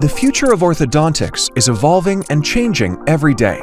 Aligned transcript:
The 0.00 0.08
future 0.08 0.52
of 0.52 0.60
orthodontics 0.60 1.48
is 1.56 1.68
evolving 1.68 2.24
and 2.28 2.44
changing 2.44 3.02
every 3.06 3.34
day. 3.34 3.58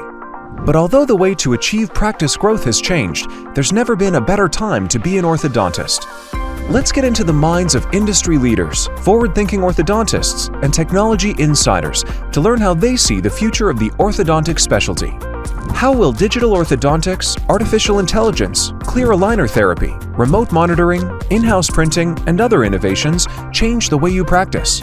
But 0.65 0.75
although 0.75 1.05
the 1.05 1.15
way 1.15 1.35
to 1.35 1.53
achieve 1.53 1.93
practice 1.93 2.35
growth 2.35 2.63
has 2.63 2.81
changed, 2.81 3.29
there's 3.53 3.71
never 3.71 3.95
been 3.95 4.15
a 4.15 4.21
better 4.21 4.47
time 4.47 4.87
to 4.87 4.97
be 4.97 5.19
an 5.19 5.25
orthodontist. 5.25 6.07
Let's 6.71 6.91
get 6.91 7.05
into 7.05 7.23
the 7.23 7.31
minds 7.31 7.75
of 7.75 7.85
industry 7.93 8.39
leaders, 8.39 8.87
forward 9.01 9.35
thinking 9.35 9.61
orthodontists, 9.61 10.49
and 10.63 10.73
technology 10.73 11.35
insiders 11.37 12.03
to 12.31 12.41
learn 12.41 12.59
how 12.59 12.73
they 12.73 12.95
see 12.95 13.21
the 13.21 13.29
future 13.29 13.69
of 13.69 13.77
the 13.77 13.91
orthodontic 13.91 14.59
specialty. 14.59 15.13
How 15.73 15.93
will 15.93 16.11
digital 16.11 16.51
orthodontics, 16.51 17.37
artificial 17.49 17.99
intelligence, 17.99 18.73
clear 18.81 19.09
aligner 19.09 19.49
therapy, 19.49 19.93
remote 20.17 20.51
monitoring, 20.51 21.19
in 21.29 21.43
house 21.43 21.69
printing, 21.69 22.17
and 22.27 22.41
other 22.41 22.63
innovations 22.63 23.27
change 23.51 23.89
the 23.89 23.97
way 23.97 24.09
you 24.09 24.25
practice? 24.25 24.81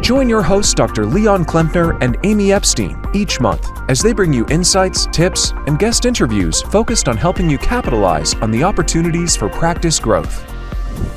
Join 0.00 0.30
your 0.30 0.42
hosts, 0.42 0.72
Dr. 0.72 1.04
Leon 1.04 1.44
Klempner 1.44 1.98
and 2.00 2.16
Amy 2.24 2.52
Epstein, 2.52 2.98
each 3.12 3.38
month 3.38 3.68
as 3.90 4.00
they 4.00 4.14
bring 4.14 4.32
you 4.32 4.46
insights, 4.48 5.06
tips, 5.12 5.52
and 5.66 5.78
guest 5.78 6.06
interviews 6.06 6.62
focused 6.62 7.06
on 7.06 7.18
helping 7.18 7.50
you 7.50 7.58
capitalize 7.58 8.34
on 8.36 8.50
the 8.50 8.64
opportunities 8.64 9.36
for 9.36 9.50
practice 9.50 9.98
growth. 9.98 10.42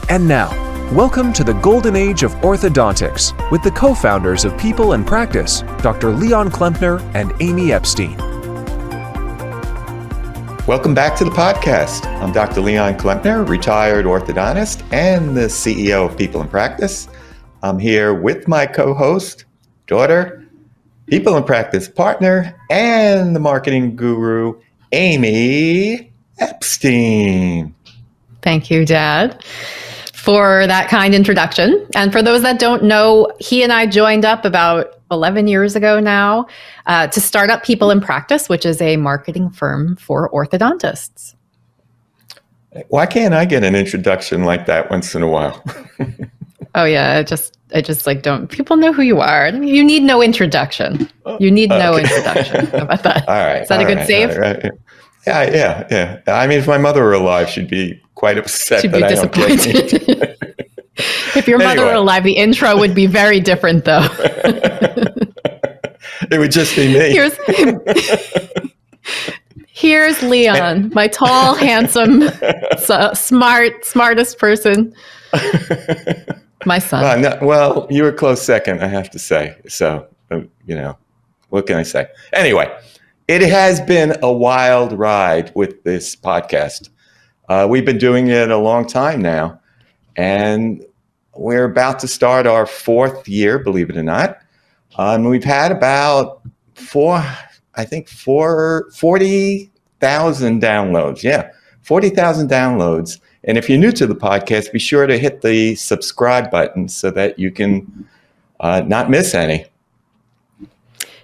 And 0.09 0.27
now, 0.27 0.49
welcome 0.93 1.31
to 1.33 1.45
the 1.45 1.53
golden 1.53 1.95
age 1.95 2.23
of 2.23 2.33
orthodontics 2.41 3.51
with 3.51 3.63
the 3.63 3.71
co 3.71 3.93
founders 3.93 4.43
of 4.43 4.57
People 4.57 4.93
and 4.93 5.07
Practice, 5.07 5.61
Dr. 5.81 6.11
Leon 6.11 6.51
Klempner 6.51 6.99
and 7.15 7.31
Amy 7.39 7.71
Epstein. 7.71 8.32
Welcome 10.65 10.93
back 10.93 11.17
to 11.17 11.25
the 11.25 11.29
podcast. 11.29 12.05
I'm 12.21 12.31
Dr. 12.31 12.61
Leon 12.61 12.93
Klempner, 12.93 13.45
retired 13.45 14.05
orthodontist 14.05 14.81
and 14.93 15.35
the 15.35 15.47
CEO 15.47 16.09
of 16.09 16.17
People 16.17 16.41
in 16.41 16.47
Practice. 16.47 17.09
I'm 17.63 17.77
here 17.77 18.13
with 18.13 18.47
my 18.47 18.65
co 18.65 18.93
host, 18.93 19.43
daughter, 19.87 20.47
people 21.07 21.35
in 21.35 21.43
practice 21.43 21.89
partner, 21.89 22.57
and 22.69 23.35
the 23.35 23.41
marketing 23.41 23.97
guru, 23.97 24.57
Amy 24.93 26.13
Epstein. 26.39 27.75
Thank 28.41 28.71
you, 28.71 28.85
Dad, 28.85 29.43
for 30.13 30.65
that 30.65 30.87
kind 30.87 31.13
introduction. 31.13 31.85
And 31.93 32.13
for 32.13 32.21
those 32.21 32.41
that 32.43 32.57
don't 32.57 32.85
know, 32.85 33.29
he 33.37 33.63
and 33.63 33.73
I 33.73 33.85
joined 33.85 34.23
up 34.23 34.45
about 34.45 35.01
11 35.13 35.47
years 35.47 35.75
ago 35.75 35.99
now 35.99 36.45
uh, 36.87 37.07
to 37.07 37.21
start 37.21 37.49
up 37.49 37.63
People 37.63 37.91
in 37.91 38.01
Practice, 38.01 38.49
which 38.49 38.65
is 38.65 38.81
a 38.81 38.97
marketing 38.97 39.49
firm 39.49 39.95
for 39.95 40.29
orthodontists. 40.31 41.35
Why 42.89 43.05
can't 43.05 43.33
I 43.33 43.45
get 43.45 43.63
an 43.63 43.75
introduction 43.75 44.43
like 44.43 44.65
that 44.65 44.89
once 44.89 45.13
in 45.13 45.21
a 45.21 45.27
while? 45.27 45.63
Oh 46.75 46.85
yeah, 46.85 47.17
I 47.17 47.23
just 47.23 47.57
I 47.75 47.81
just 47.81 48.07
like 48.07 48.23
don't 48.23 48.47
people 48.49 48.77
know 48.77 48.91
who 48.91 49.03
you 49.03 49.19
are. 49.19 49.49
You 49.49 49.83
need 49.83 50.03
no 50.03 50.21
introduction. 50.21 51.09
You 51.39 51.51
need 51.51 51.69
no 51.69 51.93
okay. 51.93 52.01
introduction. 52.01 52.65
How 52.67 52.77
about 52.83 53.03
that? 53.03 53.27
All 53.27 53.35
right. 53.35 53.61
Is 53.61 53.69
that 53.69 53.79
a 53.79 53.85
good 53.85 53.97
right, 53.97 54.07
save? 54.07 54.37
Right. 54.37 54.71
Yeah, 55.27 55.43
yeah, 55.51 55.87
yeah. 55.89 56.21
I 56.27 56.47
mean, 56.47 56.59
if 56.59 56.67
my 56.67 56.77
mother 56.77 57.03
were 57.03 57.13
alive, 57.13 57.49
she'd 57.49 57.69
be 57.69 58.01
quite 58.15 58.37
upset. 58.37 58.81
She'd 58.81 58.91
be 58.91 58.99
disappointed. 58.99 60.37
if 61.35 61.47
your 61.47 61.57
mother 61.57 61.71
anyway. 61.71 61.87
were 61.87 61.93
alive, 61.93 62.23
the 62.23 62.33
intro 62.33 62.77
would 62.77 62.95
be 62.95 63.05
very 63.05 63.39
different, 63.39 63.85
though. 63.85 64.07
it 66.31 66.39
would 66.39 66.51
just 66.51 66.75
be 66.75 66.93
me. 66.93 67.11
Here's, 67.11 67.37
here's 69.67 70.21
Leon, 70.23 70.91
my 70.93 71.07
tall, 71.07 71.55
handsome, 71.69 72.23
smart, 73.13 73.85
smartest 73.85 74.37
person. 74.37 74.93
My 76.65 76.79
son. 76.79 77.01
Well, 77.01 77.19
no, 77.19 77.45
well, 77.45 77.87
you 77.89 78.03
were 78.03 78.13
close 78.13 78.41
second, 78.41 78.81
I 78.81 78.87
have 78.87 79.09
to 79.09 79.19
say. 79.19 79.57
So, 79.67 80.07
uh, 80.31 80.41
you 80.65 80.75
know, 80.75 80.97
what 81.49 81.67
can 81.67 81.75
I 81.75 81.83
say? 81.83 82.07
Anyway, 82.31 82.73
it 83.27 83.41
has 83.41 83.81
been 83.81 84.15
a 84.23 84.31
wild 84.31 84.93
ride 84.93 85.51
with 85.55 85.83
this 85.83 86.15
podcast. 86.15 86.87
Uh, 87.49 87.67
we've 87.69 87.83
been 87.83 87.97
doing 87.97 88.27
it 88.27 88.49
a 88.49 88.57
long 88.57 88.87
time 88.87 89.21
now, 89.21 89.59
and 90.15 90.85
we're 91.35 91.65
about 91.65 91.99
to 91.99 92.07
start 92.07 92.45
our 92.45 92.65
fourth 92.65 93.27
year, 93.27 93.59
believe 93.59 93.89
it 93.89 93.97
or 93.97 94.03
not. 94.03 94.39
Um, 94.97 95.23
we've 95.23 95.43
had 95.43 95.71
about 95.71 96.41
four, 96.75 97.23
I 97.75 97.85
think, 97.85 98.07
four, 98.07 98.89
40,000 98.95 100.61
downloads. 100.61 101.23
Yeah, 101.23 101.49
40,000 101.81 102.49
downloads. 102.49 103.19
And 103.45 103.57
if 103.57 103.69
you're 103.69 103.79
new 103.79 103.91
to 103.93 104.07
the 104.07 104.15
podcast, 104.15 104.71
be 104.71 104.79
sure 104.79 105.05
to 105.05 105.17
hit 105.17 105.41
the 105.41 105.75
subscribe 105.75 106.49
button 106.49 106.87
so 106.87 107.11
that 107.11 107.37
you 107.37 107.51
can 107.51 108.07
uh, 108.59 108.83
not 108.85 109.09
miss 109.09 109.33
any. 109.33 109.65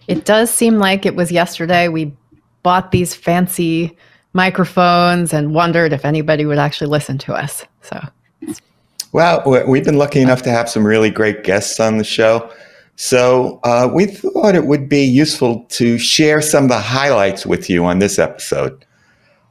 It 0.07 0.25
does 0.25 0.49
seem 0.49 0.79
like 0.79 1.05
it 1.05 1.15
was 1.15 1.31
yesterday 1.31 1.87
we 1.87 2.11
bought 2.63 2.91
these 2.91 3.13
fancy 3.13 3.95
microphones 4.33 5.33
and 5.33 5.53
wondered 5.53 5.93
if 5.93 6.03
anybody 6.03 6.45
would 6.45 6.57
actually 6.57 6.87
listen 6.87 7.17
to 7.19 7.33
us. 7.33 7.65
So, 7.81 8.01
well, 9.13 9.43
we've 9.67 9.85
been 9.85 9.97
lucky 9.97 10.21
enough 10.21 10.41
to 10.43 10.49
have 10.49 10.69
some 10.69 10.85
really 10.85 11.09
great 11.09 11.43
guests 11.43 11.79
on 11.79 11.97
the 11.97 12.03
show. 12.03 12.51
So, 12.95 13.59
uh, 13.63 13.89
we 13.91 14.05
thought 14.05 14.55
it 14.55 14.65
would 14.65 14.89
be 14.89 15.03
useful 15.03 15.65
to 15.69 15.97
share 15.97 16.41
some 16.41 16.65
of 16.65 16.69
the 16.69 16.79
highlights 16.79 17.45
with 17.45 17.69
you 17.69 17.85
on 17.85 17.99
this 17.99 18.19
episode. 18.19 18.85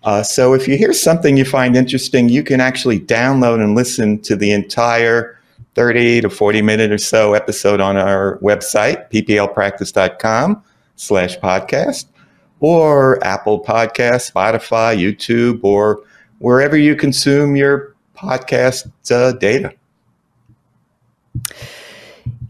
Uh, 0.04 0.22
so 0.22 0.54
if 0.54 0.68
you 0.68 0.76
hear 0.76 0.92
something 0.92 1.36
you 1.36 1.44
find 1.44 1.76
interesting, 1.76 2.28
you 2.28 2.42
can 2.42 2.60
actually 2.60 3.00
download 3.00 3.62
and 3.62 3.74
listen 3.74 4.20
to 4.20 4.36
the 4.36 4.52
entire 4.52 5.38
30 5.74 6.22
to 6.22 6.30
40 6.30 6.62
minute 6.62 6.90
or 6.90 6.98
so 6.98 7.34
episode 7.34 7.80
on 7.80 7.96
our 7.96 8.38
website, 8.38 9.10
pplpractice.com 9.10 10.62
slash 10.96 11.38
podcast, 11.38 12.06
or 12.60 13.22
Apple 13.24 13.62
Podcasts, 13.62 14.32
Spotify, 14.32 14.96
YouTube, 14.96 15.62
or 15.62 16.02
wherever 16.38 16.76
you 16.76 16.96
consume 16.96 17.56
your 17.56 17.94
podcast 18.18 18.90
uh, 19.10 19.32
data. 19.32 19.72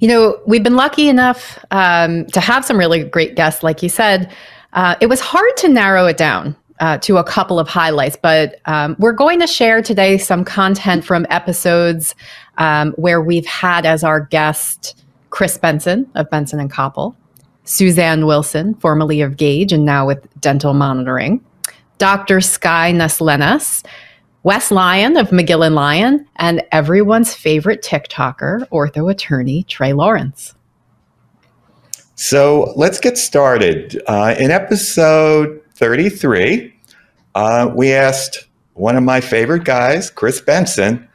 You 0.00 0.08
know, 0.08 0.40
we've 0.46 0.62
been 0.62 0.76
lucky 0.76 1.08
enough 1.08 1.58
um, 1.70 2.26
to 2.26 2.40
have 2.40 2.64
some 2.64 2.78
really 2.78 3.04
great 3.04 3.34
guests, 3.34 3.62
like 3.62 3.82
you 3.82 3.88
said. 3.88 4.32
Uh, 4.72 4.94
it 5.00 5.06
was 5.06 5.20
hard 5.20 5.56
to 5.58 5.68
narrow 5.68 6.06
it 6.06 6.16
down 6.16 6.56
uh, 6.80 6.98
to 6.98 7.16
a 7.16 7.24
couple 7.24 7.58
of 7.58 7.68
highlights, 7.68 8.16
but 8.16 8.60
um, 8.66 8.94
we're 8.98 9.12
going 9.12 9.40
to 9.40 9.46
share 9.46 9.82
today 9.82 10.16
some 10.16 10.44
content 10.44 11.04
from 11.04 11.26
episodes 11.30 12.14
um, 12.58 12.92
where 12.92 13.20
we've 13.20 13.46
had 13.46 13.84
as 13.84 14.04
our 14.04 14.20
guest 14.20 15.04
Chris 15.30 15.58
Bentson 15.58 16.06
of 16.14 16.30
Bentson 16.30 16.60
and 16.60 16.70
Copple, 16.70 17.16
Suzanne 17.64 18.24
Wilson, 18.26 18.74
formerly 18.76 19.20
of 19.20 19.36
Gaidge 19.36 19.72
and 19.72 19.84
now 19.84 20.06
with 20.06 20.26
Dental 20.40 20.74
Monitoring, 20.74 21.44
Dr. 21.98 22.40
Sky 22.40 22.92
Naslenas, 22.92 23.84
Wes 24.44 24.70
Lyon 24.70 25.16
of 25.16 25.30
McGill 25.30 25.66
and 25.66 25.74
Lyon, 25.74 26.26
and 26.36 26.62
everyone's 26.70 27.34
favorite 27.34 27.82
TikToker, 27.82 28.68
ortho 28.68 29.10
attorney 29.10 29.64
Trey 29.64 29.92
Lawrence. 29.92 30.54
So 32.14 32.72
let's 32.76 32.98
get 33.00 33.18
started. 33.18 34.00
Uh, 34.06 34.34
in 34.38 34.50
episode 34.50 35.60
33, 35.74 36.74
uh, 37.34 37.70
we 37.74 37.92
asked 37.92 38.46
one 38.74 38.96
of 38.96 39.02
my 39.02 39.20
favorite 39.20 39.64
guys, 39.64 40.10
Chris 40.10 40.40
Bentson, 40.40 41.06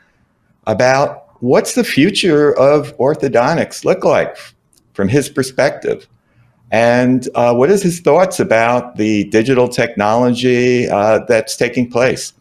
about 0.67 1.27
what's 1.41 1.75
the 1.75 1.83
future 1.83 2.57
of 2.57 2.95
orthodontics 2.97 3.85
look 3.85 4.03
like 4.03 4.37
from 4.93 5.07
his 5.07 5.29
perspective. 5.29 6.07
And 6.71 7.27
uh, 7.35 7.53
what 7.53 7.69
is 7.69 7.83
his 7.83 7.99
thoughts 7.99 8.39
about 8.39 8.95
the 8.95 9.25
digital 9.25 9.67
technology 9.67 10.89
uh, 10.89 11.19
that's 11.27 11.55
taking 11.55 11.89
place? 11.89 12.33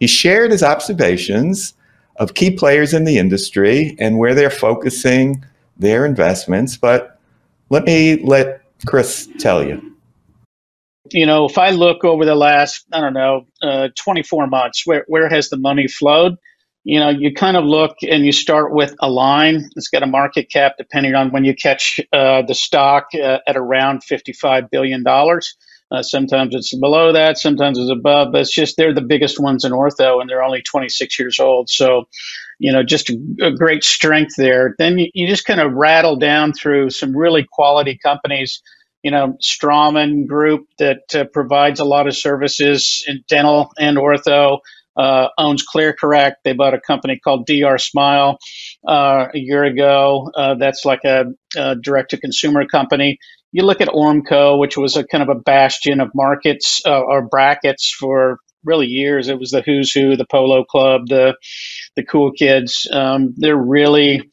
He 0.00 0.06
shared 0.06 0.50
his 0.50 0.62
observations 0.62 1.74
of 2.16 2.34
key 2.34 2.50
players 2.50 2.94
in 2.94 3.04
the 3.04 3.18
industry 3.18 3.96
and 3.98 4.18
where 4.18 4.34
they're 4.34 4.50
focusing 4.50 5.44
their 5.76 6.06
investments. 6.06 6.76
But 6.76 7.18
let 7.70 7.84
me 7.84 8.16
let 8.22 8.62
Chris 8.86 9.28
tell 9.38 9.66
you 9.66 9.96
you 11.12 11.26
know, 11.26 11.46
if 11.46 11.58
I 11.58 11.70
look 11.70 12.04
over 12.04 12.24
the 12.24 12.34
last, 12.34 12.86
I 12.92 13.00
don't 13.00 13.14
know, 13.14 13.46
uh, 13.62 13.88
24 13.96 14.46
months, 14.46 14.86
where, 14.86 15.04
where 15.08 15.28
has 15.28 15.48
the 15.48 15.56
money 15.56 15.88
flowed? 15.88 16.36
You 16.84 17.00
know, 17.00 17.08
you 17.08 17.34
kind 17.34 17.56
of 17.56 17.64
look 17.64 17.96
and 18.02 18.24
you 18.24 18.32
start 18.32 18.72
with 18.72 18.94
Align. 19.00 19.68
It's 19.74 19.88
got 19.88 20.04
a 20.04 20.06
market 20.06 20.50
cap, 20.50 20.74
depending 20.78 21.14
on 21.14 21.32
when 21.32 21.44
you 21.44 21.54
catch 21.54 22.00
uh, 22.12 22.42
the 22.42 22.54
stock, 22.54 23.08
uh, 23.14 23.38
at 23.46 23.56
around 23.56 24.02
$55 24.04 24.70
billion. 24.70 25.04
Uh, 25.92 26.02
sometimes 26.02 26.54
it's 26.54 26.76
below 26.78 27.12
that, 27.12 27.38
sometimes 27.38 27.78
it's 27.78 27.90
above, 27.90 28.32
but 28.32 28.42
it's 28.42 28.54
just 28.54 28.76
they're 28.76 28.94
the 28.94 29.00
biggest 29.02 29.40
ones 29.40 29.64
in 29.64 29.72
ortho 29.72 30.20
and 30.20 30.30
they're 30.30 30.42
only 30.42 30.62
26 30.62 31.18
years 31.18 31.40
old. 31.40 31.70
So, 31.70 32.04
you 32.58 32.72
know, 32.72 32.82
just 32.82 33.10
a, 33.10 33.18
a 33.42 33.52
great 33.52 33.84
strength 33.84 34.34
there. 34.36 34.74
Then 34.78 34.98
you, 34.98 35.08
you 35.14 35.28
just 35.28 35.46
kind 35.46 35.60
of 35.60 35.72
rattle 35.74 36.16
down 36.16 36.52
through 36.54 36.90
some 36.90 37.16
really 37.16 37.46
quality 37.52 37.98
companies 38.02 38.62
you 39.02 39.12
know, 39.12 39.36
Straumann 39.44 40.26
Group 40.26 40.66
that 40.78 41.02
uh, 41.14 41.24
provides 41.32 41.80
a 41.80 41.86
lot 41.86 42.08
of 42.08 42.16
services 42.16 43.04
in 43.08 43.24
dental 43.28 43.70
and 43.78 43.96
ortho. 43.98 44.60
uh, 44.98 45.28
owns 45.38 45.64
ClearCorrect. 45.66 46.34
They 46.44 46.54
bought 46.54 46.74
a 46.74 46.80
company 46.80 47.18
called 47.24 47.48
DrSmile 47.48 48.38
uh, 48.88 49.28
a 49.34 49.38
year 49.38 49.64
ago. 49.64 50.30
Uh, 50.36 50.56
that's 50.56 50.84
like 50.84 51.04
a, 51.04 51.26
a 51.56 51.76
direct 51.76 52.10
to 52.10 52.18
consumer 52.18 52.66
company. 52.66 53.18
You 53.56 53.62
look 53.62 53.80
at 53.80 53.88
Ormco, 53.88 54.58
which 54.58 54.76
was 54.76 54.98
a 54.98 55.04
kind 55.06 55.22
of 55.22 55.30
a 55.30 55.40
bastion 55.40 55.98
of 56.02 56.10
markets 56.14 56.82
uh, 56.84 57.00
or 57.00 57.26
brackets 57.26 57.90
for 57.98 58.38
really 58.66 58.86
years. 58.86 59.28
It 59.28 59.38
was 59.38 59.50
the 59.50 59.62
who's 59.62 59.90
who, 59.90 60.14
the 60.14 60.26
Polo 60.26 60.62
Club, 60.62 61.06
the 61.06 61.34
the 61.94 62.04
cool 62.04 62.32
kids. 62.32 62.86
Um, 62.92 63.32
they're 63.38 63.56
really 63.56 64.28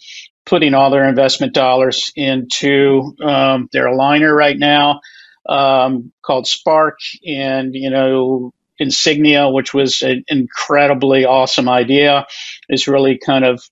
putting 0.45 0.73
all 0.73 0.91
their 0.91 1.07
investment 1.07 1.53
dollars 1.53 2.11
into 2.17 3.15
um, 3.23 3.69
their 3.71 3.85
aligner 3.85 4.35
right 4.35 4.59
now 4.59 4.99
um, 5.47 6.11
called 6.21 6.45
Spark, 6.45 6.99
and 7.25 7.73
you 7.73 7.89
know 7.89 8.51
Insignia, 8.77 9.47
which 9.47 9.73
was 9.73 10.01
an 10.01 10.25
incredibly 10.27 11.23
awesome 11.23 11.69
idea, 11.69 12.25
is 12.67 12.89
really 12.89 13.17
kind 13.25 13.45
of 13.45 13.63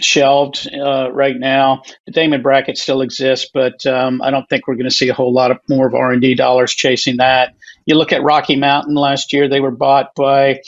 shelved 0.00 0.68
uh, 0.74 1.10
right 1.12 1.36
now. 1.36 1.82
The 2.06 2.12
Damon 2.12 2.42
bracket 2.42 2.78
still 2.78 3.00
exists, 3.00 3.50
but 3.52 3.84
um, 3.86 4.22
I 4.22 4.30
don't 4.30 4.48
think 4.48 4.66
we're 4.66 4.74
going 4.74 4.88
to 4.88 4.94
see 4.94 5.08
a 5.08 5.14
whole 5.14 5.32
lot 5.32 5.50
of 5.50 5.58
more 5.68 5.86
of 5.86 5.94
R 5.94 6.12
and 6.12 6.22
D 6.22 6.34
dollars 6.34 6.72
chasing 6.72 7.16
that. 7.18 7.54
You 7.86 7.96
look 7.96 8.12
at 8.12 8.22
Rocky 8.22 8.56
Mountain 8.56 8.94
last 8.94 9.32
year; 9.32 9.48
they 9.48 9.60
were 9.60 9.70
bought 9.70 10.14
by 10.14 10.60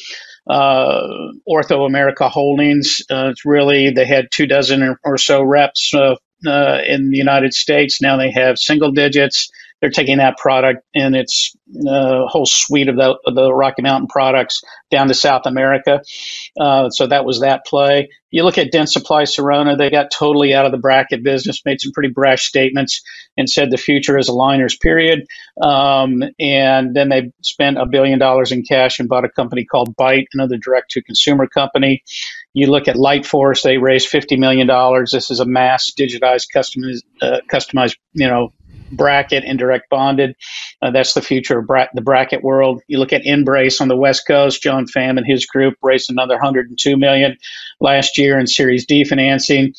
uh, 0.48 1.02
Ortho 1.48 1.86
America 1.86 2.28
Holdings. 2.28 3.02
Uh, 3.10 3.28
it's 3.30 3.44
really 3.44 3.90
they 3.90 4.06
had 4.06 4.28
two 4.30 4.46
dozen 4.46 4.96
or, 5.04 5.18
so 5.18 5.42
reps 5.42 5.92
uh, 5.94 6.16
in 6.86 7.10
the 7.10 7.18
United 7.18 7.54
States. 7.54 8.00
Now 8.00 8.16
they 8.16 8.30
have 8.30 8.58
single 8.58 8.90
digits 8.90 9.50
they're 9.80 9.90
taking 9.90 10.18
that 10.18 10.36
product 10.36 10.84
and 10.94 11.16
its 11.16 11.56
uh, 11.86 12.26
whole 12.26 12.46
suite 12.46 12.88
of 12.88 12.96
the, 12.96 13.16
of 13.26 13.34
the, 13.34 13.52
Rocky 13.52 13.82
Mountain 13.82 14.08
products 14.08 14.62
down 14.90 15.08
to 15.08 15.14
South 15.14 15.42
America. 15.46 16.02
Uh, 16.58 16.90
so 16.90 17.06
that 17.06 17.24
was 17.24 17.40
that 17.40 17.64
play. 17.64 18.08
You 18.30 18.44
look 18.44 18.58
at 18.58 18.72
Dentsply 18.72 19.24
Sirona, 19.24 19.76
they 19.76 19.90
got 19.90 20.10
totally 20.10 20.54
out 20.54 20.64
of 20.64 20.72
the 20.72 20.78
bracket 20.78 21.22
business, 21.22 21.64
made 21.64 21.80
some 21.80 21.92
pretty 21.92 22.10
brash 22.10 22.44
statements, 22.44 23.02
and 23.36 23.50
said 23.50 23.70
the 23.70 23.76
future 23.76 24.18
is 24.18 24.28
aligners, 24.28 24.80
period. 24.80 25.26
Um, 25.60 26.22
and 26.38 26.94
then 26.94 27.08
they 27.08 27.32
spent 27.42 27.78
a 27.78 27.86
billion 27.86 28.18
dollars 28.18 28.52
in 28.52 28.62
cash 28.62 29.00
and 29.00 29.08
bought 29.08 29.24
a 29.24 29.30
company 29.30 29.64
called 29.64 29.96
Byte, 29.96 30.26
another 30.32 30.58
direct 30.58 30.92
to 30.92 31.02
consumer 31.02 31.46
company. 31.48 32.02
You 32.52 32.68
look 32.68 32.88
at 32.88 32.96
Lightforce; 32.96 33.62
they 33.62 33.78
raised 33.78 34.10
$50 34.10 34.38
million. 34.38 34.68
This 35.10 35.30
is 35.30 35.40
a 35.40 35.46
mass 35.46 35.92
digitized, 35.98 36.46
customized, 36.54 37.02
uh, 37.20 37.40
customized 37.50 37.96
you 38.12 38.26
know, 38.26 38.52
bracket 38.92 39.44
and 39.44 39.58
direct 39.58 39.88
bonded. 39.90 40.36
Uh, 40.82 40.90
that's 40.90 41.14
the 41.14 41.22
future 41.22 41.58
of 41.58 41.66
bra- 41.66 41.88
the 41.94 42.00
bracket 42.00 42.42
world. 42.42 42.82
You 42.88 42.98
look 42.98 43.12
at 43.12 43.24
Embrace 43.24 43.80
on 43.80 43.88
the 43.88 43.96
West 43.96 44.26
Coast. 44.26 44.62
John 44.62 44.86
Pham 44.86 45.18
and 45.18 45.26
his 45.26 45.46
group 45.46 45.76
raised 45.82 46.10
another 46.10 46.34
102 46.34 46.96
million 46.96 47.36
last 47.80 48.18
year 48.18 48.38
in 48.38 48.46
Series 48.46 48.86
D 48.86 49.04
financing, 49.04 49.74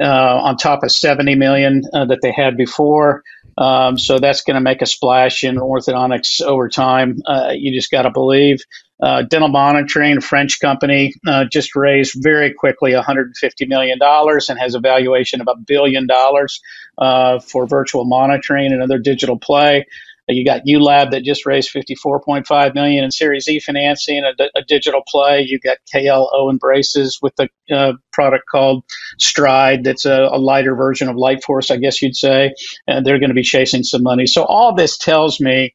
uh, 0.00 0.40
on 0.42 0.56
top 0.56 0.82
of 0.82 0.90
70 0.90 1.34
million 1.34 1.82
uh, 1.92 2.04
that 2.06 2.20
they 2.22 2.32
had 2.32 2.56
before. 2.56 3.22
Um, 3.58 3.96
so 3.96 4.18
that's 4.18 4.42
going 4.42 4.56
to 4.56 4.60
make 4.60 4.82
a 4.82 4.86
splash 4.86 5.42
in 5.42 5.56
orthodontics 5.56 6.42
over 6.42 6.68
time. 6.68 7.20
Uh, 7.26 7.52
you 7.54 7.72
just 7.72 7.90
got 7.90 8.02
to 8.02 8.10
believe. 8.10 8.60
Uh, 9.00 9.22
dental 9.22 9.48
monitoring, 9.48 10.16
a 10.16 10.20
French 10.20 10.58
company, 10.58 11.12
uh, 11.26 11.44
just 11.44 11.76
raised 11.76 12.14
very 12.22 12.52
quickly 12.52 12.92
$150 12.92 13.32
million 13.68 13.98
and 14.00 14.58
has 14.58 14.74
a 14.74 14.80
valuation 14.80 15.40
of 15.40 15.48
a 15.48 15.56
billion 15.56 16.06
dollars 16.06 16.60
uh, 16.98 17.38
for 17.38 17.66
virtual 17.66 18.06
monitoring 18.06 18.72
and 18.72 18.82
other 18.82 18.98
digital 18.98 19.38
play. 19.38 19.84
Uh, 20.28 20.32
you 20.32 20.44
got 20.44 20.64
ULab 20.66 21.10
that 21.10 21.22
just 21.22 21.46
raised 21.46 21.72
54.5 21.72 22.74
million 22.74 23.04
in 23.04 23.10
Series 23.10 23.48
E 23.48 23.60
financing, 23.60 24.24
a, 24.24 24.32
a 24.56 24.62
digital 24.62 25.02
play. 25.06 25.42
You 25.42 25.58
got 25.58 25.78
KLO 25.92 26.52
braces 26.58 27.18
with 27.22 27.34
the 27.36 27.48
uh, 27.70 27.92
product 28.12 28.44
called 28.50 28.84
Stride, 29.18 29.84
that's 29.84 30.04
a, 30.04 30.28
a, 30.32 30.38
lighter 30.38 30.74
version 30.74 31.08
of 31.08 31.16
Lightforce, 31.16 31.70
I 31.70 31.76
guess 31.76 32.02
you'd 32.02 32.16
say. 32.16 32.54
And 32.86 33.06
they're 33.06 33.18
going 33.18 33.30
to 33.30 33.34
be 33.34 33.42
chasing 33.42 33.82
some 33.82 34.02
money. 34.02 34.26
So 34.26 34.44
all 34.44 34.74
this 34.74 34.96
tells 34.98 35.40
me 35.40 35.74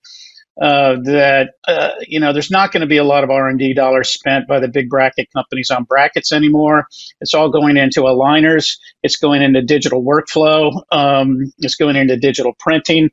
uh, 0.59 0.95
that 1.03 1.51
uh, 1.67 1.91
you 2.07 2.19
know 2.19 2.33
there's 2.33 2.51
not 2.51 2.71
going 2.71 2.81
to 2.81 2.87
be 2.87 2.97
a 2.97 3.03
lot 3.03 3.23
of 3.23 3.29
R&D 3.29 3.73
dollars 3.73 4.09
spent 4.09 4.47
by 4.47 4.59
the 4.59 4.67
big 4.67 4.89
bracket 4.89 5.29
companies 5.33 5.69
on 5.69 5.83
brackets 5.83 6.31
anymore. 6.31 6.87
It's 7.21 7.33
all 7.33 7.49
going 7.49 7.77
into 7.77 8.01
aligners. 8.01 8.77
It's 9.03 9.17
going 9.17 9.41
into 9.41 9.61
digital 9.61 10.03
workflow. 10.03 10.81
Um, 10.91 11.53
it's 11.59 11.75
going 11.75 11.95
into 11.95 12.17
digital 12.17 12.53
printing. 12.59 13.11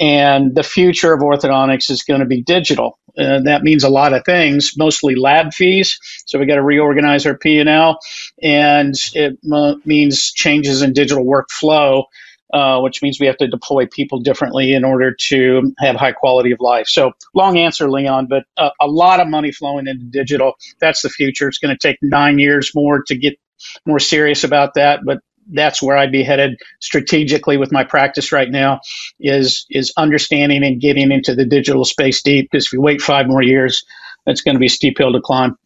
And 0.00 0.54
the 0.54 0.62
future 0.62 1.12
of 1.12 1.20
orthodontics 1.20 1.90
is 1.90 2.02
going 2.02 2.20
to 2.20 2.26
be 2.26 2.42
digital. 2.42 2.98
Uh, 3.18 3.40
that 3.42 3.62
means 3.64 3.82
a 3.82 3.88
lot 3.88 4.12
of 4.12 4.24
things, 4.24 4.74
mostly 4.76 5.16
lab 5.16 5.52
fees. 5.52 5.98
So 6.26 6.38
we 6.38 6.46
got 6.46 6.54
to 6.54 6.62
reorganize 6.62 7.26
our 7.26 7.36
P&L, 7.36 7.98
and 8.42 8.94
it 9.14 9.38
m- 9.52 9.82
means 9.84 10.32
changes 10.32 10.82
in 10.82 10.92
digital 10.92 11.24
workflow 11.24 12.04
uh, 12.52 12.80
which 12.80 13.02
means 13.02 13.20
we 13.20 13.26
have 13.26 13.36
to 13.38 13.48
deploy 13.48 13.86
people 13.86 14.20
differently 14.20 14.74
in 14.74 14.84
order 14.84 15.14
to 15.28 15.74
have 15.78 15.96
high 15.96 16.12
quality 16.12 16.52
of 16.52 16.60
life. 16.60 16.86
So, 16.88 17.12
long 17.34 17.58
answer, 17.58 17.90
Leon, 17.90 18.26
but 18.28 18.44
uh, 18.56 18.70
a 18.80 18.86
lot 18.88 19.20
of 19.20 19.28
money 19.28 19.52
flowing 19.52 19.86
into 19.86 20.04
digital. 20.06 20.54
That's 20.80 21.02
the 21.02 21.10
future. 21.10 21.48
It's 21.48 21.58
going 21.58 21.76
to 21.76 21.78
take 21.78 21.98
nine 22.02 22.38
years 22.38 22.72
more 22.74 23.02
to 23.04 23.16
get 23.16 23.38
more 23.86 23.98
serious 23.98 24.44
about 24.44 24.74
that, 24.74 25.00
but 25.04 25.18
that's 25.52 25.82
where 25.82 25.96
I'd 25.96 26.12
be 26.12 26.22
headed 26.22 26.58
strategically 26.80 27.56
with 27.56 27.72
my 27.72 27.84
practice 27.84 28.32
right 28.32 28.50
now 28.50 28.80
is 29.20 29.66
is 29.70 29.92
understanding 29.96 30.64
and 30.64 30.80
getting 30.80 31.10
into 31.10 31.34
the 31.34 31.46
digital 31.46 31.84
space 31.84 32.22
deep 32.22 32.50
because 32.50 32.66
if 32.66 32.72
you 32.72 32.80
wait 32.80 33.00
five 33.00 33.26
more 33.26 33.42
years, 33.42 33.84
it's 34.26 34.42
going 34.42 34.54
to 34.54 34.60
be 34.60 34.68
steep 34.68 34.98
hill 34.98 35.12
to 35.12 35.20
climb. 35.20 35.56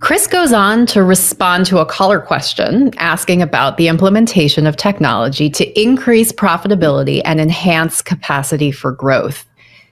Chris 0.00 0.28
goes 0.28 0.52
on 0.52 0.86
to 0.86 1.02
respond 1.02 1.66
to 1.66 1.78
a 1.78 1.86
caller 1.86 2.20
question 2.20 2.92
asking 2.98 3.42
about 3.42 3.76
the 3.76 3.88
implementation 3.88 4.64
of 4.64 4.76
technology 4.76 5.50
to 5.50 5.80
increase 5.80 6.30
profitability 6.30 7.20
and 7.24 7.40
enhance 7.40 8.00
capacity 8.00 8.70
for 8.70 8.92
growth. 8.92 9.44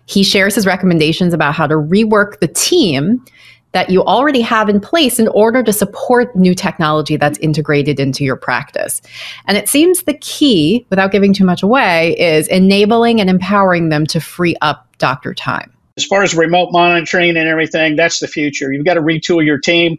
He 0.07 0.23
shares 0.23 0.55
his 0.55 0.65
recommendations 0.65 1.35
about 1.35 1.55
how 1.57 1.67
to 1.67 1.75
rework 1.75 2.39
the 2.39 2.47
team 2.47 3.25
that 3.73 3.91
you 3.91 4.05
already 4.05 4.41
have 4.43 4.69
in 4.69 4.81
place 4.81 5.19
in 5.19 5.27
order 5.29 5.65
to 5.65 5.73
support 5.73 6.35
new 6.37 6.55
technology 6.55 7.17
that's 7.17 7.39
integrated 7.39 7.99
into 7.99 8.25
your 8.25 8.37
practice. 8.37 9.03
And 9.47 9.59
it 9.59 9.69
seems 9.69 10.05
the 10.05 10.15
key, 10.15 10.87
without 10.89 11.11
giving 11.11 11.35
too 11.35 11.45
much 11.45 11.65
away, 11.65 12.17
is 12.17 12.47
enabling 12.47 13.21
and 13.21 13.29
empowering 13.29 13.89
them 13.89 14.07
to 14.07 14.21
free 14.21 14.57
up 14.63 14.87
doctor 14.99 15.35
time 15.35 15.76
as 15.97 16.05
far 16.05 16.23
as 16.23 16.35
remote 16.35 16.71
monitoring 16.73 17.37
and 17.37 17.49
everything, 17.49 17.97
that's 17.97 18.21
the 18.21 18.29
future. 18.29 18.73
You've 18.73 18.85
got 18.85 18.95
to 18.95 19.01
retool 19.03 19.45
your 19.45 19.59
team. 19.59 19.99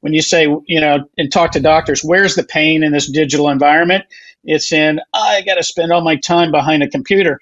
When 0.00 0.12
you 0.12 0.22
say, 0.22 0.46
you 0.66 0.80
know, 0.80 1.08
and 1.18 1.32
talk 1.32 1.52
to 1.52 1.60
doctors, 1.60 2.02
where's 2.04 2.34
the 2.34 2.44
pain 2.44 2.82
in 2.82 2.92
this 2.92 3.10
digital 3.10 3.48
environment? 3.48 4.04
It's 4.44 4.72
in 4.72 5.00
I 5.12 5.42
got 5.42 5.54
to 5.54 5.64
spend 5.64 5.92
all 5.92 6.02
my 6.02 6.16
time 6.16 6.52
behind 6.52 6.82
a 6.82 6.88
computer, 6.88 7.40